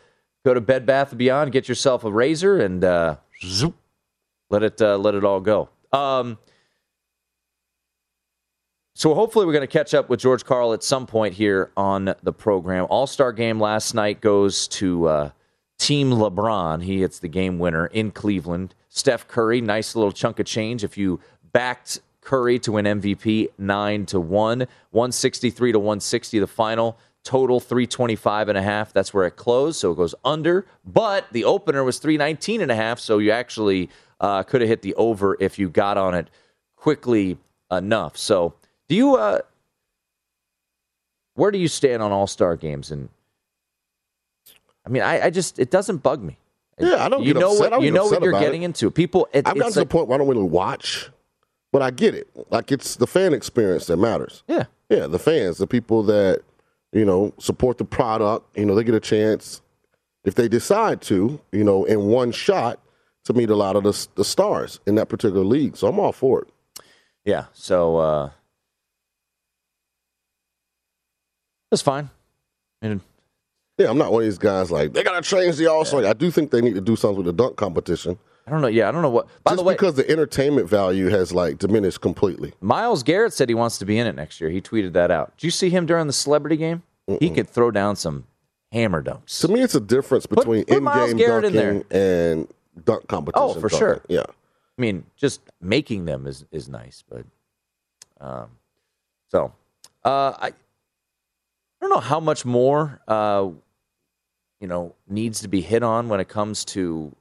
[0.46, 3.76] go to Bed Bath and Beyond, get yourself a razor, and uh, zoop,
[4.50, 5.70] let it uh, let it all go.
[5.94, 6.38] Um,
[8.98, 12.16] so hopefully we're going to catch up with George Karl at some point here on
[12.24, 12.88] the program.
[12.90, 15.30] All Star game last night goes to uh,
[15.78, 16.84] Team LeBron.
[16.84, 18.74] He hits the game winner in Cleveland.
[18.90, 20.84] Steph Curry, nice little chunk of change.
[20.84, 21.20] If you
[21.52, 26.40] backed Curry to win MVP, nine to one, one sixty three to one sixty.
[26.40, 28.94] The final total 325 and a half.
[28.94, 30.66] That's where it closed, so it goes under.
[30.84, 34.82] But the opener was 319 and a half, so you actually uh, could have hit
[34.82, 36.32] the over if you got on it
[36.76, 37.38] quickly
[37.70, 38.18] enough.
[38.18, 38.56] So,
[38.90, 39.16] do you?
[39.16, 39.40] Uh,
[41.36, 42.92] where do you stand on All Star games?
[42.92, 43.10] And
[44.86, 46.38] I mean, I, I just it doesn't bug me.
[46.80, 47.72] Yeah, I don't You get know upset.
[47.72, 48.66] What you know what you're getting it.
[48.66, 48.92] into.
[48.92, 51.10] People, it, I've gotten it's to the point where I don't really watch,
[51.72, 52.28] but I get it.
[52.52, 54.44] Like it's the fan experience that matters.
[54.48, 56.42] yeah, Yeah, the fans, the people that
[56.94, 58.56] you know support the product.
[58.58, 59.62] You know, they get a chance
[60.24, 61.40] if they decide to.
[61.52, 62.80] You know, in one shot
[63.26, 65.76] to meet a lot of the the stars in that particular league.
[65.78, 66.48] So I'm all for it.
[67.26, 67.46] yeah.
[67.54, 68.30] So uh,
[71.70, 72.10] that's fine.
[72.82, 73.02] And
[73.78, 76.06] Yeah, I'm not one of these guys like they gotta change the all star.
[76.06, 78.18] I do think they need to do something with the dunk competition.
[78.46, 78.68] I don't know.
[78.68, 79.28] Yeah, I don't know what.
[79.44, 82.54] By just the way, because the entertainment value has like diminished completely.
[82.62, 84.50] Myles Garrett said he wants to be in it next year.
[84.50, 85.36] He tweeted that out.
[85.38, 86.84] Did you see him during the celebrity game?
[87.20, 88.26] He could throw down some
[88.72, 89.42] hammer dunks.
[89.42, 92.48] To me, it's a difference between put in-game Garrett in dunking and
[92.86, 93.44] dunk competition.
[93.44, 93.80] Oh, for dunking.
[93.80, 94.02] sure.
[94.08, 94.24] Yeah.
[94.28, 97.26] I mean, just making them is is nice, but
[98.20, 98.50] um,
[99.30, 99.54] So,
[100.06, 100.52] uh, I,
[101.80, 103.50] I don't know how much more, uh,
[104.60, 107.16] you know, needs to be hit on when it comes to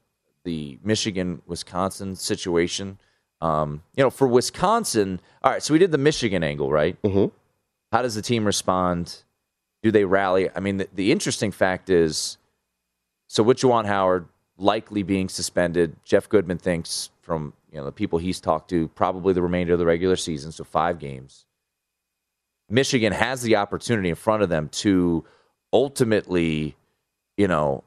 [0.45, 2.99] the Michigan Wisconsin situation.
[3.43, 7.01] Um, you know, for Wisconsin, all right, so we did the Michigan angle, right?
[7.03, 7.33] Mhm.
[7.93, 9.25] How does the team respond?
[9.83, 10.49] Do they rally?
[10.55, 12.39] I mean, the, the interesting fact is
[13.29, 18.41] so Juwan Howard likely being suspended, Jeff Goodman thinks from you know the people he's
[18.41, 21.45] talked to probably the remainder of the regular season, so five games.
[22.69, 25.25] Michigan has the opportunity in front of them to
[25.73, 26.77] ultimately,
[27.37, 27.85] you know,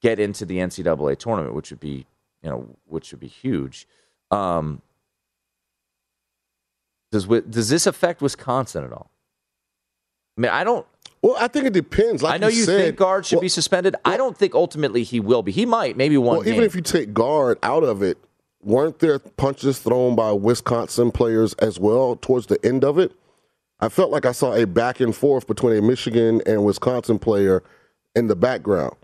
[0.00, 2.06] get into the NCAA tournament, which would be,
[2.42, 3.86] you know, which would be huge.
[4.30, 4.82] Um,
[7.10, 9.10] does does this affect Wisconsin at all?
[10.36, 10.86] I mean, I don't.
[11.20, 12.22] Well, I think it depends.
[12.22, 13.94] Like I know you, said, think Gard should well, be suspended.
[14.04, 15.52] I don't think ultimately he will be.
[15.52, 16.38] He might, maybe one.
[16.38, 18.18] Well, even if you take Gard out of it,
[18.62, 23.12] weren't there punches thrown by Wisconsin players as well towards the end of it?
[23.82, 27.62] I felt like I saw a back and forth between a Michigan and Wisconsin player
[28.16, 28.96] in the background.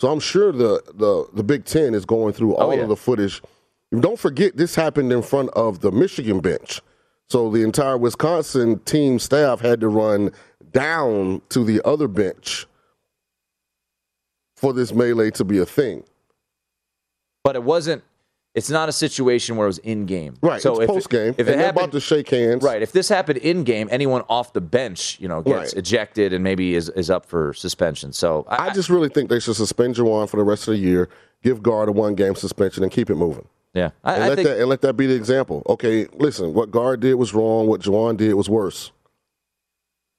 [0.00, 2.82] So I'm sure the the, the Big Ten is going through oh, all Oh, yeah.
[2.84, 3.42] of the footage.
[4.00, 6.82] Don't forget this happened in front of the Michigan bench.
[7.30, 10.32] So the entire Wisconsin team staff had to run
[10.72, 12.66] down to the other bench
[14.56, 16.04] for this melee to be a thing.
[17.44, 18.04] but it wasn't.
[18.56, 20.34] It's not a situation where it was in game.
[20.40, 20.60] Right.
[20.60, 21.28] So it's if post game.
[21.28, 22.64] if and it they're happened, about to shake hands.
[22.64, 25.74] right, if this happened in game, anyone off the bench, you know, gets Right.
[25.74, 28.12] ejected and maybe is is up for suspension.
[28.12, 30.80] So I, I just really think they should suspend Juwan for the rest of the
[30.80, 31.08] year,
[31.44, 33.46] give Gard a one game suspension, and keep it moving.
[33.74, 35.62] yeah, I, And I let think that and let that be the example.
[35.68, 37.66] Okay, listen, what Gard did was wrong.
[37.66, 38.90] What Juwan did was worse.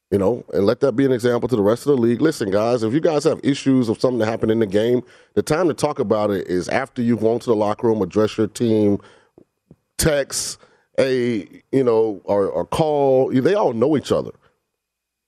[0.10, 2.22] You know, and let that be an example to the rest of the league.
[2.22, 5.02] Listen, guys, if you guys have issues of something that happened in the game,
[5.34, 8.38] the time to talk about it is after you've gone to the locker room, address
[8.38, 9.00] your team,
[9.98, 10.60] text
[11.00, 13.32] a you know, or, or call.
[13.32, 14.32] They all know each other.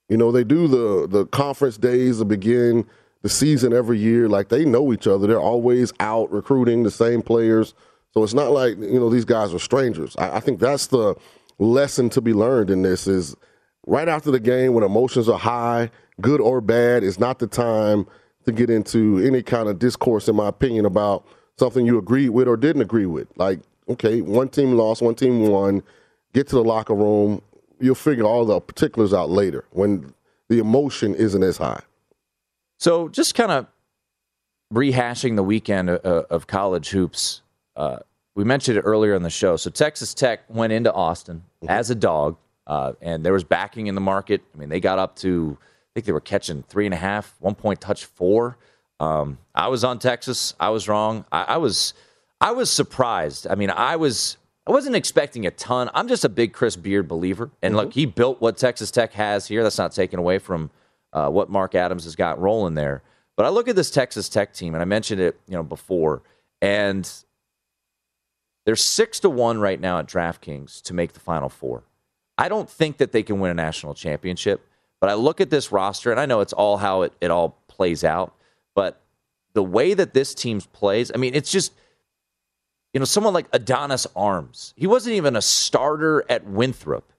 [0.08, 2.86] You know, they do the the conference days to begin
[3.22, 4.28] the season every year.
[4.28, 5.26] Like they know each other.
[5.26, 7.74] They're always out recruiting the same players.
[8.12, 10.16] So it's not like you know these guys are strangers.
[10.18, 11.14] I, I think that's the
[11.58, 13.36] lesson to be learned in this is
[13.90, 18.06] right after the game when emotions are high, good or bad, is not the time
[18.44, 21.26] to get into any kind of discourse, in my opinion, about
[21.58, 23.26] something you agreed with or didn't agree with.
[23.36, 25.82] Like, okay, one team lost, one team won.
[26.32, 27.42] Get to the locker room.
[27.80, 30.14] You'll figure all the particulars out later when
[30.48, 31.82] the emotion isn't as high.
[32.78, 33.66] So just kind of
[34.72, 37.42] rehashing the weekend of, of college hoops.
[37.74, 37.98] Uh,
[38.36, 39.56] we mentioned it earlier in the show.
[39.56, 41.70] So Texas Tech went into Austin mm-hmm.
[41.70, 42.36] as a dog,
[42.70, 44.42] uh, and there was backing in the market.
[44.54, 47.34] I mean, they got up to I think they were catching three and a half,
[47.40, 48.58] one point touch four.
[49.00, 50.54] Um, I was on Texas.
[50.60, 51.24] I was wrong.
[51.32, 51.94] I, I was
[52.40, 53.48] I was surprised.
[53.50, 54.36] I mean, I was
[54.68, 55.90] I wasn't expecting a ton.
[55.94, 59.48] I'm just a big Chris Beard believer, and look, he built what Texas Tech has
[59.48, 59.64] here.
[59.64, 60.70] That's not taken away from
[61.12, 63.02] uh, what Mark Adams has got rolling there.
[63.36, 66.22] But I look at this Texas Tech team, and I mentioned it, you know, before,
[66.62, 67.10] and
[68.64, 71.82] they're six to one right now at DraftKings to make the Final Four.
[72.40, 74.66] I don't think that they can win a national championship,
[74.98, 77.58] but I look at this roster, and I know it's all how it, it all
[77.68, 78.34] plays out,
[78.74, 79.02] but
[79.52, 81.72] the way that this team plays, I mean, it's just
[82.92, 84.74] you know, someone like Adonis Arms.
[84.76, 87.12] He wasn't even a starter at Winthrop,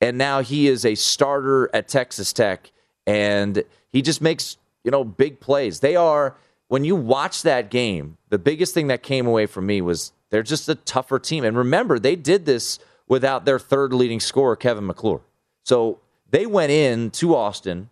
[0.00, 2.72] and now he is a starter at Texas Tech,
[3.06, 5.80] and he just makes you know big plays.
[5.80, 6.36] They are
[6.68, 10.42] when you watch that game, the biggest thing that came away from me was they're
[10.42, 11.44] just a tougher team.
[11.44, 15.20] And remember, they did this without their third leading scorer, Kevin McCullar.
[15.62, 17.90] So they went in to Austin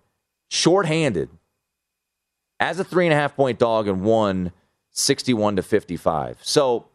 [0.49, 1.31] shorthanded
[2.61, 4.53] as a three and a half point dog and won
[4.91, 6.39] 61 to 55.
[6.43, 6.87] So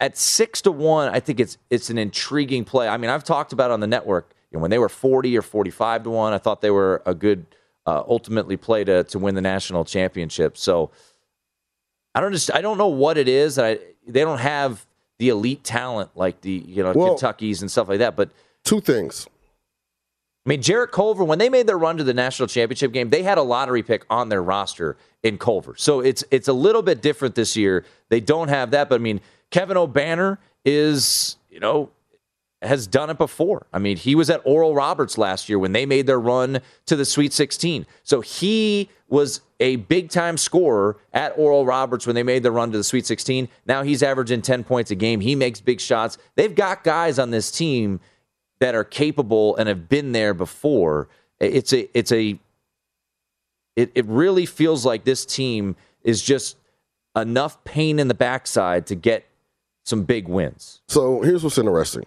[0.00, 2.88] at six to one, I think it's it's an intriguing play.
[2.88, 4.34] I mean, I've talked about on the network.
[4.50, 7.14] You know, when they were 40 or 45 to one, I thought they were a
[7.14, 7.46] good
[7.86, 10.56] uh, ultimately play to to win the national championship.
[10.56, 10.90] So
[12.14, 13.58] I don't just I don't know what it is.
[13.58, 14.86] I they don't have
[15.18, 18.16] the elite talent like the you know Well- Kentuckies and stuff like that.
[18.16, 18.30] But
[18.64, 19.26] Two things.
[20.46, 23.22] I mean, Jarrett Culver, when they made their run to the national championship game, they
[23.22, 25.74] had a lottery pick on their roster in Culver.
[25.78, 27.84] So it's it's a little bit different this year.
[28.10, 31.88] They don't have that, but I mean, Kevin Obanor is, you know,
[32.60, 33.66] has done it before.
[33.72, 36.96] I mean, he was at Oral Roberts last year when they made their run to
[36.96, 37.86] the Sweet 16.
[38.02, 42.70] So he was a big time scorer at Oral Roberts when they made the run
[42.72, 43.48] to the Sweet 16.
[43.66, 45.20] Now he's averaging 10 points a game.
[45.20, 46.18] He makes big shots.
[46.34, 48.00] They've got guys on this team
[48.60, 51.08] that are capable and have been there before.
[51.40, 52.38] It's a it's a
[53.74, 56.56] it, it really feels like this team is just
[57.16, 59.24] enough pain in the backside to get
[59.84, 60.82] some big wins.
[60.88, 62.04] So here's what's interesting.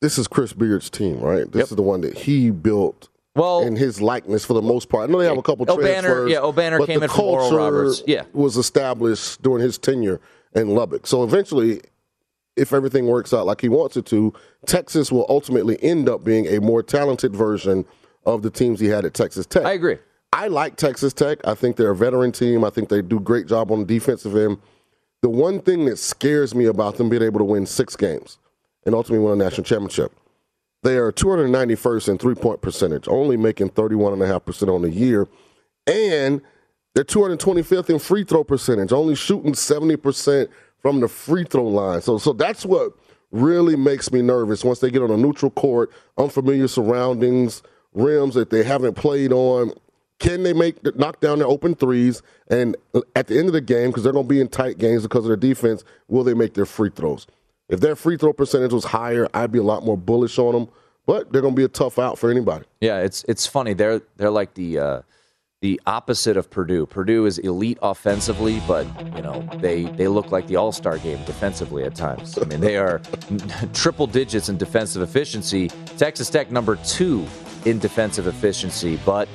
[0.00, 1.50] this is Chris Beard's team, right?
[1.50, 1.70] This Yep.
[1.70, 3.08] is the one that he built
[3.40, 5.08] Well, in his likeness for the most part.
[5.08, 6.30] I know they have a couple Obanor- transfers.
[6.30, 8.02] yeah, Obanor but came the in from Oral Roberts.
[8.06, 8.24] Yeah.
[8.32, 10.20] was established during his tenure
[10.54, 11.06] in Lubbock.
[11.06, 11.80] So eventually,
[12.56, 14.32] if everything works out like he wants it to,
[14.66, 17.86] Texas will ultimately end up being a more talented version
[18.26, 19.64] of the teams he had at Texas Tech.
[19.64, 19.98] I agree.
[20.32, 21.38] I like Texas Tech.
[21.44, 22.64] I think they're a veteran team.
[22.64, 24.58] I think they do a great job on the defensive end.
[25.22, 28.38] The one thing that scares me about them being able to win six games
[28.86, 30.12] and ultimately win a national championship,
[30.82, 35.28] they are 291st in three point percentage, only making 31.5% on the year.
[35.86, 36.40] And
[36.94, 42.00] they're 225th in free throw percentage, only shooting 70% from the free throw line.
[42.00, 42.92] So, so that's what
[43.30, 47.62] really makes me nervous once they get on a neutral court, unfamiliar surroundings,
[47.92, 49.72] rims that they haven't played on.
[50.18, 52.22] Can they make knock down their open threes?
[52.50, 52.76] And
[53.14, 55.24] at the end of the game, because they're going to be in tight games because
[55.24, 57.26] of their defense, will they make their free throws?
[57.70, 60.68] If their free throw percentage was higher, I'd be a lot more bullish on them.
[61.06, 62.66] But they're going to be a tough out for anybody.
[62.80, 63.72] Yeah, it's it's funny.
[63.72, 65.02] They're they're like the uh,
[65.60, 66.86] the opposite of Purdue.
[66.86, 71.18] Purdue is elite offensively, but you know they they look like the All Star game
[71.24, 72.38] defensively at times.
[72.38, 73.00] I mean, they are
[73.72, 75.68] triple digits in defensive efficiency.
[75.96, 77.26] Texas Tech number two
[77.64, 79.28] in defensive efficiency, but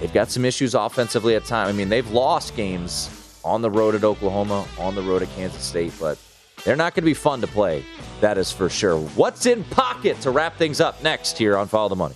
[0.00, 1.70] they've got some issues offensively at times.
[1.70, 5.62] I mean, they've lost games on the road at Oklahoma, on the road at Kansas
[5.62, 6.18] State, but
[6.64, 7.84] they're not going to be fun to play.
[8.20, 8.98] That is for sure.
[8.98, 12.14] What's in pocket to wrap things up next here on Follow the Money?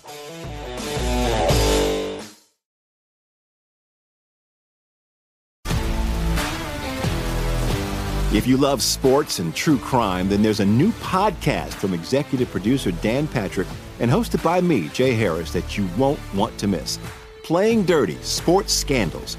[8.30, 12.92] If you love sports and true crime, then there's a new podcast from executive producer
[12.92, 13.66] Dan Patrick
[14.00, 16.98] and hosted by me, Jay Harris, that you won't want to miss.
[17.42, 19.38] Playing Dirty Sports Scandals.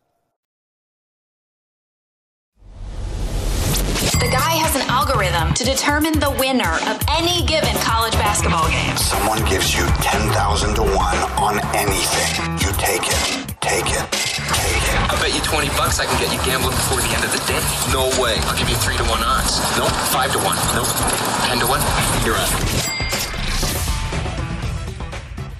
[4.21, 8.93] The guy has an algorithm to determine the winner of any given college basketball game.
[8.93, 10.93] Someone gives you 10,000 to 1
[11.41, 12.29] on anything.
[12.61, 13.17] You take it.
[13.65, 14.05] Take it.
[14.13, 14.97] Take it.
[15.09, 17.41] I bet you 20 bucks I can get you gambling before the end of the
[17.49, 17.65] day.
[17.89, 18.37] No way.
[18.45, 19.57] I'll give you 3 to 1 odds.
[19.73, 19.89] Nope.
[20.13, 20.53] 5 to 1.
[20.77, 20.93] Nope.
[21.49, 21.81] 10 to 1.
[22.21, 23.00] You're out.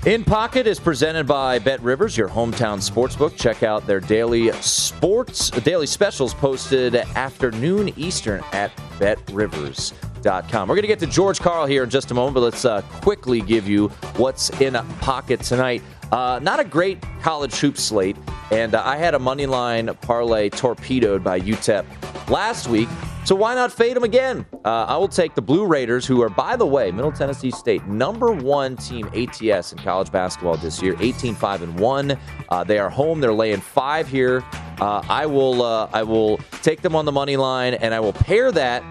[0.08, 3.38] In Pocket is presented by Bet Rivers, your hometown sportsbook.
[3.38, 10.68] Check out their daily sports, daily specials posted afternoon Eastern at betrivers.com.
[10.68, 12.82] We're going to get to George Karl here in just a moment, but let's uh,
[12.82, 15.84] quickly give you what's in Pocket tonight.
[16.12, 18.18] Uh, not a great college hoop slate,
[18.52, 21.86] and uh, I had a money line parlay torpedoed by UTEP
[22.28, 22.90] last week.
[23.24, 24.46] So why not fade them again?
[24.66, 27.86] Uh, I will take the Blue Raiders, who are, by the way, Middle Tennessee State
[27.86, 32.18] number one team ATS in college basketball this year, 18-5 and one.
[32.50, 33.22] Uh, they are home.
[33.22, 34.44] They're laying five here.
[34.80, 38.14] Uh, I will uh, I will take them on the money line, and I will
[38.14, 38.84] pair that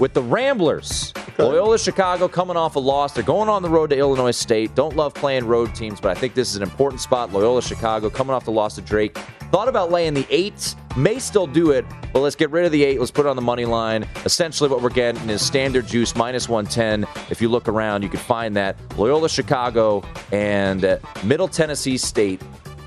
[0.00, 1.12] with the Ramblers.
[1.38, 3.12] Loyola Chicago coming off a loss.
[3.12, 4.74] They're going on the road to Illinois State.
[4.76, 7.32] Don't love playing road teams, but I think this is an important spot.
[7.32, 9.18] Loyola Chicago coming off the loss to Drake.
[9.50, 12.84] Thought about laying the eight, may still do it, but let's get rid of the
[12.84, 12.98] eight.
[12.98, 14.06] Let's put it on the money line.
[14.24, 17.04] Essentially, what we're getting is standard juice minus 110.
[17.30, 18.76] If you look around, you can find that.
[18.96, 22.42] Loyola Chicago and uh, Middle Tennessee State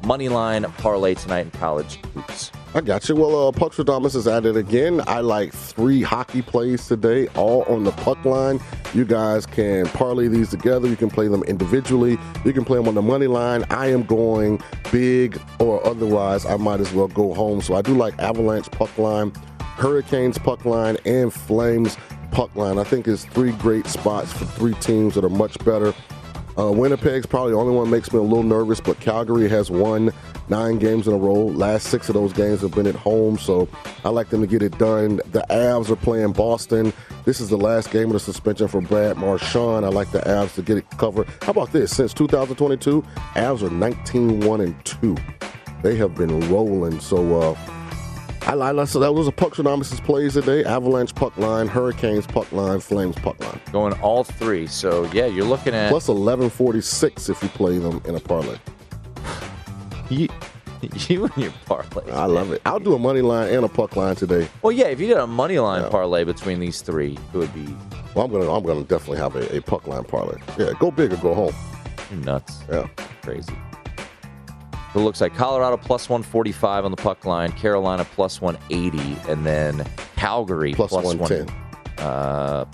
[0.07, 2.49] money line parlay tonight in college hoops.
[2.73, 3.15] I got you.
[3.15, 5.01] Well, uh, Puckstradamus is at it again.
[5.05, 8.61] I like three hockey plays today, all on the puck line.
[8.93, 10.87] You guys can parlay these together.
[10.87, 12.17] You can play them individually.
[12.45, 13.65] You can play them on the money line.
[13.69, 14.61] I am going
[14.93, 16.45] big or otherwise.
[16.45, 17.61] I might as well go home.
[17.61, 21.97] So I do like Avalanche puck line, Hurricanes puck line, and Flames
[22.31, 22.79] puck line.
[22.79, 25.93] I think it's three great spots for three teams that are much better.
[26.57, 29.69] Uh, Winnipeg's probably the only one that makes me a little nervous, but Calgary has
[29.69, 30.11] won
[30.49, 31.45] nine games in a row.
[31.45, 33.69] Last six of those games have been at home, so
[34.03, 35.17] I like them to get it done.
[35.31, 36.93] The Avs are playing Boston.
[37.25, 39.85] This is the last game of the suspension for Brad Marchand.
[39.85, 41.27] I like the Avs to get it covered.
[41.43, 41.95] How about this?
[41.95, 43.03] Since 2022,
[43.35, 45.15] Avs are 19 1 and 2.
[45.83, 47.57] They have been rolling, so uh,
[48.47, 50.63] I like so that was a Puckstradamus plays today.
[50.63, 53.59] Avalanche puck line, Hurricanes puck line, Flames puck line.
[53.73, 54.67] Going all three.
[54.67, 58.19] So yeah, you're looking at plus eleven forty six if you play them in a
[58.19, 58.57] parlay.
[60.09, 60.29] You,
[61.09, 62.09] you and your parlay.
[62.11, 62.61] I love it.
[62.65, 64.47] I'll do a money line and a puck line today.
[64.61, 65.89] Well, yeah, if you did a money line yeah.
[65.89, 67.75] parlay between these three, it would be.
[68.13, 70.39] Well, I'm gonna I'm gonna definitely have a, a puck line parlay.
[70.57, 71.55] Yeah, go big or go home.
[72.11, 72.61] You're nuts.
[72.69, 72.87] Yeah,
[73.23, 73.53] crazy.
[74.97, 79.85] It looks like Colorado plus 145 on the puck line, Carolina plus 180, and then
[80.15, 81.45] Calgary plus, plus 110.
[81.45, 82.65] One, uh,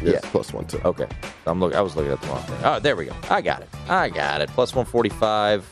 [0.00, 0.86] yes, yeah, plus 110.
[0.86, 1.08] Okay.
[1.44, 1.74] I'm look.
[1.74, 2.56] I was looking at the wrong thing.
[2.62, 3.16] Oh, there we go.
[3.30, 3.68] I got it.
[3.88, 4.48] I got it.
[4.50, 5.68] Plus 145,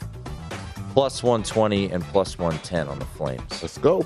[0.94, 3.62] plus 120, and plus 110 on the Flames.
[3.62, 4.05] Let's go.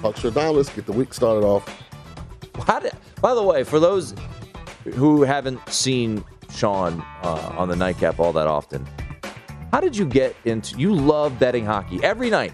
[0.00, 0.72] Puckstradamus.
[0.76, 1.68] Get the week started off.
[2.68, 4.14] How did, by the way, for those
[4.94, 8.86] who haven't seen Sean uh, on the nightcap all that often,
[9.72, 10.78] how did you get into?
[10.78, 12.52] You love betting hockey every night.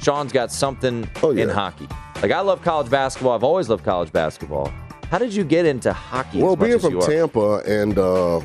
[0.00, 1.44] Sean's got something oh, yeah.
[1.44, 1.88] in hockey.
[2.22, 3.32] Like I love college basketball.
[3.32, 4.72] I've always loved college basketball.
[5.10, 6.42] How did you get into hockey?
[6.42, 8.40] Well, being from Tampa and uh,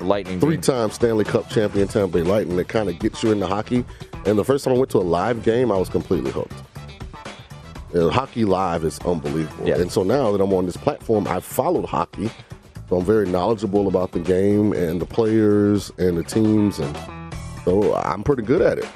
[0.00, 3.84] Lightning, three-time Stanley Cup champion Tampa Bay Lightning, it kind of gets you into hockey.
[4.26, 6.54] And the first time I went to a live game, I was completely hooked.
[7.94, 9.68] You know, hockey live is unbelievable.
[9.68, 9.76] Yeah.
[9.76, 12.30] And so now that I'm on this platform, I've followed hockey.
[12.88, 16.96] So I'm very knowledgeable about the game and the players and the teams and
[17.68, 18.88] so I'm pretty good at it.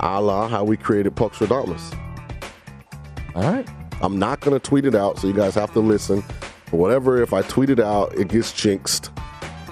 [0.00, 1.98] A la how we created Puck's Puckstradamus.
[3.34, 3.66] All right.
[4.02, 6.22] I'm not going to tweet it out, so you guys have to listen.
[6.66, 9.10] But whatever, if I tweet it out, it gets jinxed.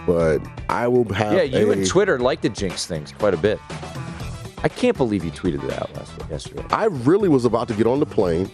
[0.07, 0.39] But
[0.69, 1.35] I will have.
[1.35, 3.61] Yeah, you a, and Twitter like to jinx things quite a bit.
[4.63, 6.65] I can't believe you tweeted it out last yesterday.
[6.71, 8.51] I really was about to get on the plane,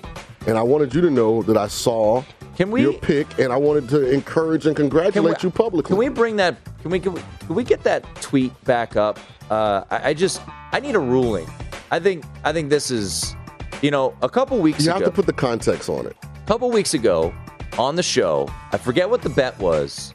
[0.46, 2.22] and I wanted you to know that I saw
[2.56, 5.88] can we, your pick, and I wanted to encourage and congratulate we, you publicly.
[5.88, 6.56] Can we bring that?
[6.82, 9.18] Can we, can we can we get that tweet back up?
[9.50, 11.46] Uh, I, I, just I need a ruling.
[11.90, 13.34] I think I think this is,
[13.80, 14.84] you know, a couple weeks.
[14.84, 16.16] You ago, have to put the context on it.
[16.22, 17.32] A couple weeks ago,
[17.78, 20.14] on the show, I forget what the bet was,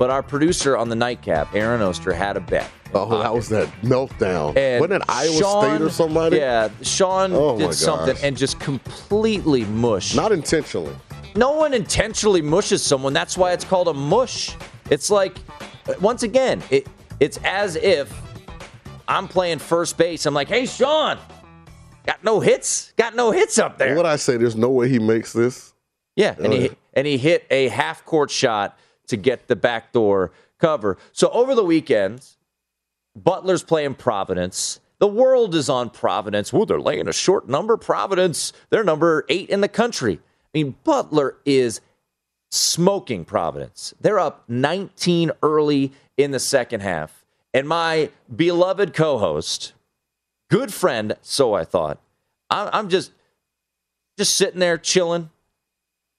[0.00, 2.70] but our producer on the nightcap, Aaron Oster, had a bet.
[2.94, 4.56] Oh, that was that meltdown.
[4.56, 6.38] And Wasn't it Iowa Sean, State or somebody?
[6.38, 10.16] Yeah, Sean oh did something and just completely mushed.
[10.16, 10.96] Not intentionally.
[11.36, 13.12] No one intentionally mushes someone.
[13.12, 14.56] That's why it's called a mush.
[14.88, 15.36] It's like,
[16.00, 16.88] once again, it,
[17.20, 18.10] it's as if
[19.06, 20.24] I'm playing first base.
[20.24, 21.18] I'm like, hey, Sean,
[22.06, 23.96] got no hits, got no hits up there.
[23.96, 24.38] What I say?
[24.38, 25.74] There's no way he makes this.
[26.16, 28.78] Yeah, and he and he hit a half court shot
[29.10, 30.98] to get the backdoor cover.
[31.12, 32.26] So over the weekend,
[33.14, 34.80] Butler's playing Providence.
[34.98, 36.52] The world is on Providence.
[36.52, 37.76] Well, they're laying a short number.
[37.76, 40.18] Providence, they're number eight in the country.
[40.18, 41.80] I mean, Butler is
[42.50, 43.94] smoking Providence.
[44.00, 47.24] They're up 19 early in the second half.
[47.54, 49.72] And my beloved co host,
[50.50, 51.98] good friend, so I thought,
[52.50, 53.12] I'm just
[54.18, 55.30] just sitting there chilling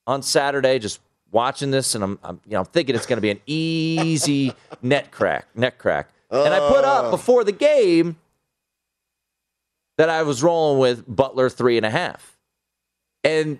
[0.07, 0.99] on Saturday, just
[1.31, 4.53] watching this, and I'm, I'm you know I'm thinking it's going to be an easy
[4.81, 6.09] net crack, net crack.
[6.29, 7.11] And I put up uh.
[7.11, 8.17] before the game
[9.97, 12.37] that I was rolling with Butler three and a half,
[13.23, 13.59] and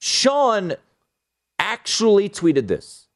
[0.00, 0.74] Sean
[1.58, 3.08] actually tweeted this.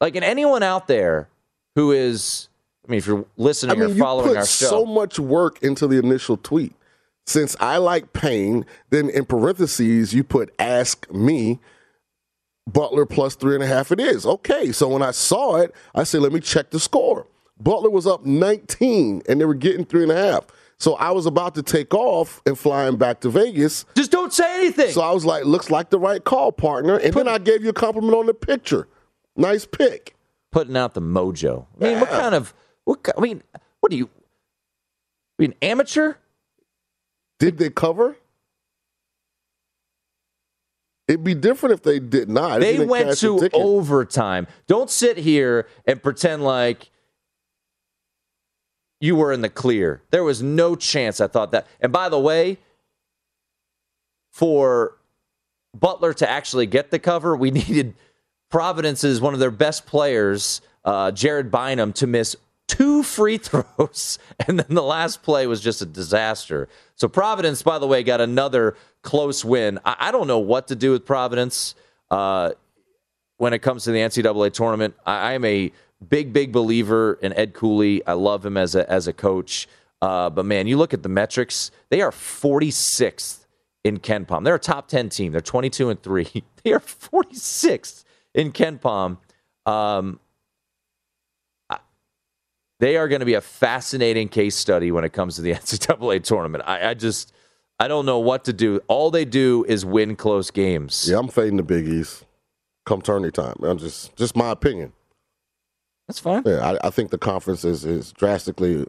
[0.00, 1.28] Like, and anyone out there
[1.74, 2.48] who is,
[2.86, 5.62] I mean, if you're listening I mean, or following you our show, so much work
[5.62, 6.74] into the initial tweet.
[7.26, 11.58] Since I like pain, then in parentheses you put "ask me."
[12.66, 13.92] Butler plus three and a half.
[13.92, 14.72] It is okay.
[14.72, 17.26] So when I saw it, I said, "Let me check the score."
[17.58, 20.46] Butler was up 19, and they were getting three and a half.
[20.78, 23.86] So I was about to take off and flying back to Vegas.
[23.94, 24.90] Just don't say anything.
[24.90, 27.62] So I was like, "Looks like the right call, partner." And Put, then I gave
[27.62, 28.88] you a compliment on the picture.
[29.36, 30.16] Nice pick
[30.56, 31.66] putting out the mojo.
[31.80, 32.54] I mean, what kind of
[32.84, 33.06] what?
[33.16, 33.42] I mean,
[33.80, 34.08] what do you?
[35.38, 36.14] I mean, amateur?
[37.38, 38.16] Did they cover?
[41.08, 42.60] It'd be different if they did not.
[42.60, 44.46] They went to the overtime.
[44.66, 46.90] Don't sit here and pretend like
[49.00, 50.02] you were in the clear.
[50.10, 51.66] There was no chance I thought that.
[51.80, 52.58] And by the way,
[54.32, 54.96] for
[55.74, 57.94] Butler to actually get the cover, we needed
[58.50, 62.36] Providence's one of their best players, uh, Jared Bynum, to miss
[62.68, 66.68] two free throws, and then the last play was just a disaster.
[66.96, 69.78] So Providence, by the way, got another close win.
[69.84, 71.74] I, I don't know what to do with Providence
[72.10, 72.52] uh,
[73.36, 74.94] when it comes to the NCAA tournament.
[75.04, 75.72] I, am a
[76.08, 78.04] big, big believer in Ed Cooley.
[78.06, 79.68] I love him as a as a coach.
[80.02, 83.46] Uh, but man, you look at the metrics; they are 46th
[83.84, 84.44] in KenPom.
[84.44, 85.32] They're a top 10 team.
[85.32, 86.28] They're 22 and three.
[86.64, 88.02] They are 46th
[88.34, 89.18] in KenPom.
[89.66, 90.18] Um,
[92.80, 96.22] they are going to be a fascinating case study when it comes to the NCAA
[96.22, 96.64] tournament.
[96.66, 97.32] I, I, just,
[97.78, 98.80] I don't know what to do.
[98.88, 101.08] All they do is win close games.
[101.08, 102.24] Yeah, I'm fading the Big East
[102.84, 103.56] come tourney time.
[103.62, 104.92] I'm just, just my opinion.
[106.06, 106.42] That's fine.
[106.46, 108.86] Yeah, I, I think the conference is, is drastically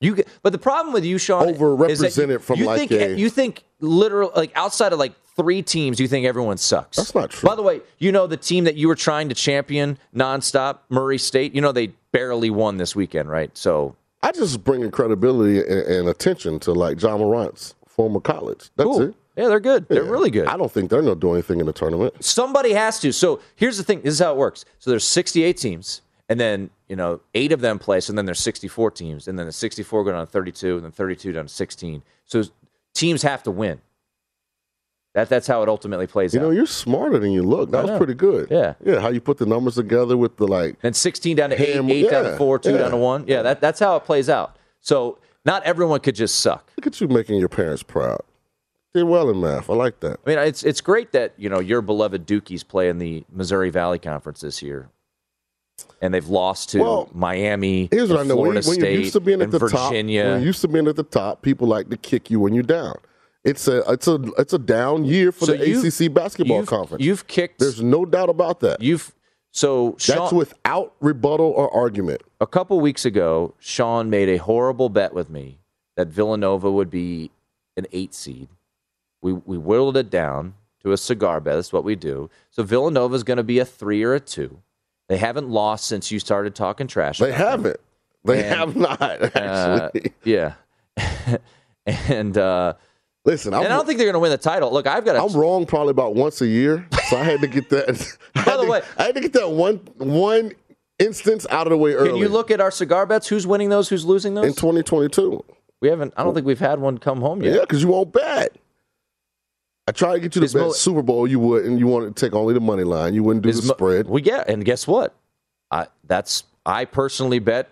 [0.00, 3.18] you get, but the problem with you, Sean, overrepresented you, from you like think, a,
[3.18, 6.96] you think literal like outside of like three teams, you think everyone sucks.
[6.96, 7.48] That's not true.
[7.48, 11.18] By the way, you know the team that you were trying to champion nonstop, Murray
[11.18, 11.54] State.
[11.54, 13.56] You know they barely won this weekend, right?
[13.56, 18.70] So I just bring credibility and, and attention to like Ja Morant's former college.
[18.76, 19.02] That's cool.
[19.02, 19.14] it.
[19.36, 19.88] Yeah, they're good.
[19.88, 20.46] They're really good.
[20.46, 22.24] I don't think they're going to do anything in the tournament.
[22.24, 23.12] Somebody has to.
[23.12, 24.00] So here's the thing.
[24.02, 24.64] This is how it works.
[24.78, 28.00] So there's 68 teams, and then you know eight of them play.
[28.00, 30.92] So then there's 64 teams, and then the 64 go down to 32, and then
[30.92, 32.02] 32 down to 16.
[32.24, 32.44] So
[32.94, 33.80] teams have to win.
[35.14, 36.42] That that's how it ultimately plays You out.
[36.42, 37.70] You know, you're smarter than you look.
[37.70, 37.98] That I was know.
[37.98, 38.48] pretty good.
[38.50, 38.74] Yeah.
[38.84, 41.88] Yeah, how you put the numbers together with the like And 16 down to Ham-
[41.88, 42.78] 8, 8 down to 4, 2 yeah.
[42.78, 43.24] down to 1.
[43.28, 44.56] Yeah, that, that's how it plays out.
[44.80, 46.68] So not everyone could just suck.
[46.76, 48.22] Look at you making your parents proud.
[48.92, 49.70] Did well in math.
[49.70, 50.18] I like that.
[50.26, 53.70] I mean, it's it's great that, you know, your beloved Dukies play in the Missouri
[53.70, 54.88] Valley Conference this year.
[56.00, 58.92] And they've lost to Well, Miami, Here's what I know: when, Florida you, when State,
[58.92, 60.22] you're used to being at and the Virginia.
[60.22, 62.52] top, when you're used to being at the top, people like to kick you when
[62.54, 62.96] you're down.
[63.44, 67.04] It's a it's a it's a down year for So the ACC basketball you've, conference.
[67.04, 67.58] You've kicked.
[67.58, 68.80] There's no doubt about that.
[68.80, 69.14] You've
[69.50, 72.22] so That's without rebuttal or argument.
[72.40, 75.58] a couple weeks ago, Sean made a horrible bet with me
[75.96, 77.30] that Villanova would be
[77.76, 78.48] an eight seed.
[79.22, 81.54] We we whittled it down to a cigar bet.
[81.56, 82.30] That's what we do.
[82.50, 84.58] So Villanova is going to be a three or a two.
[85.08, 87.18] They haven't lost since you started talking trash.
[87.18, 87.76] They haven't.
[88.24, 89.00] They And, have not
[89.36, 90.12] Uh, actually.
[90.24, 90.54] yeah,
[91.86, 92.72] and uh,
[93.24, 94.70] Listen, I'm, and I don't think they're going to win the title.
[94.72, 95.16] Look, I've got.
[95.16, 97.86] I'm A, wrong probably about once a year, so I had to get that.
[98.34, 100.52] By the to- way- I had to get that one one
[100.98, 102.10] instance out of the way early.
[102.10, 103.26] can you look at our cigar bets?
[103.26, 103.88] Who's winning those?
[103.88, 104.44] Who's losing those?
[104.46, 105.42] in 2022?
[105.80, 106.12] we haven't.
[106.16, 107.54] I don't think we've had one come home yet.
[107.54, 108.56] Yeah, because you won't bet.
[109.86, 111.26] I tried to get you to Is bet Mo- Super Bowl.
[111.26, 113.14] You would, and you wanted to take only the money line.
[113.14, 114.06] You wouldn't do Is the Mo- spread.
[114.06, 115.14] Well, yeah, and guess what?
[115.70, 117.70] I that's I personally bet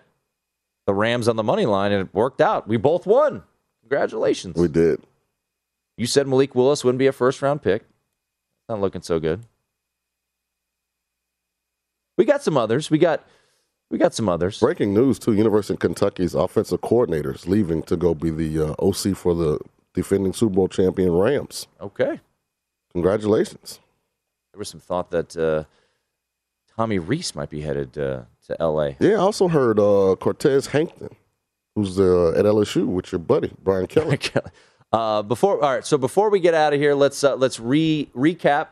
[0.87, 2.67] the Rams on the money line, and it worked out.
[2.67, 3.43] We both won.
[3.81, 4.55] Congratulations.
[4.57, 5.01] We did.
[5.97, 7.83] You said Malik Willis wouldn't be a first round pick.
[8.67, 9.41] Not looking so good.
[12.17, 12.89] We got some others.
[12.89, 13.23] We got
[13.89, 14.59] we got some others.
[14.59, 18.75] Breaking news too: University of Kentucky's offensive coordinator is leaving to go be the uh,
[18.79, 19.59] OC for the
[19.93, 21.67] defending Super Bowl champion Rams.
[21.81, 22.19] Okay.
[22.93, 23.79] Congratulations.
[24.51, 25.63] There was some thought that uh,
[26.75, 28.95] Tommy Rees might be headed uh, to L.A.
[28.99, 31.09] Yeah, I also heard uh, Cortez Hankton,
[31.75, 34.19] who's uh, at LSU with your buddy Brian Kelly.
[34.93, 38.09] Uh, before all right, so before we get out of here, let's uh, let's re
[38.15, 38.67] recap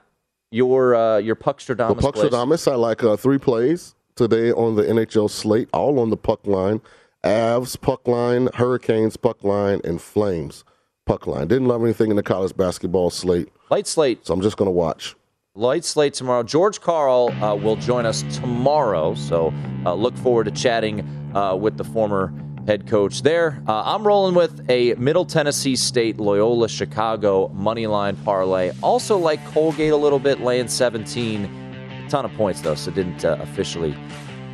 [0.52, 2.00] your uh, your The Puckstradamus.
[2.00, 2.68] Puck plays.
[2.68, 6.80] I like uh, three plays today on the NHL slate, all on the puck line.
[7.24, 10.64] Avs, puck line, Hurricanes, puck line, and Flames,
[11.08, 11.48] puck line.
[11.48, 14.72] Didn't love anything in the college basketball slate, Light slate so I'm just going to
[14.72, 15.16] watch.
[15.56, 16.44] Light slate tomorrow.
[16.44, 19.54] George Karl uh, will join us tomorrow, so
[19.86, 21.02] uh, look forward to chatting
[21.36, 22.34] uh, with the former
[22.66, 23.62] head coach there.
[23.68, 28.72] Uh, I'm rolling with a Middle Tennessee State Loyola Chicago money line parlay.
[28.82, 31.46] Also like Colgate a little bit, laying 17.
[31.46, 33.96] A ton of points though, so didn't uh, officially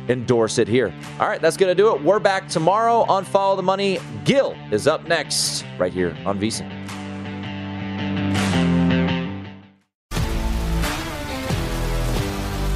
[0.08, 0.92] endorse it here.
[1.20, 2.02] All right, that's gonna do it.
[2.02, 3.98] We're back tomorrow on Follow the Money.
[4.24, 6.87] Gill is up next, right here on VSiN.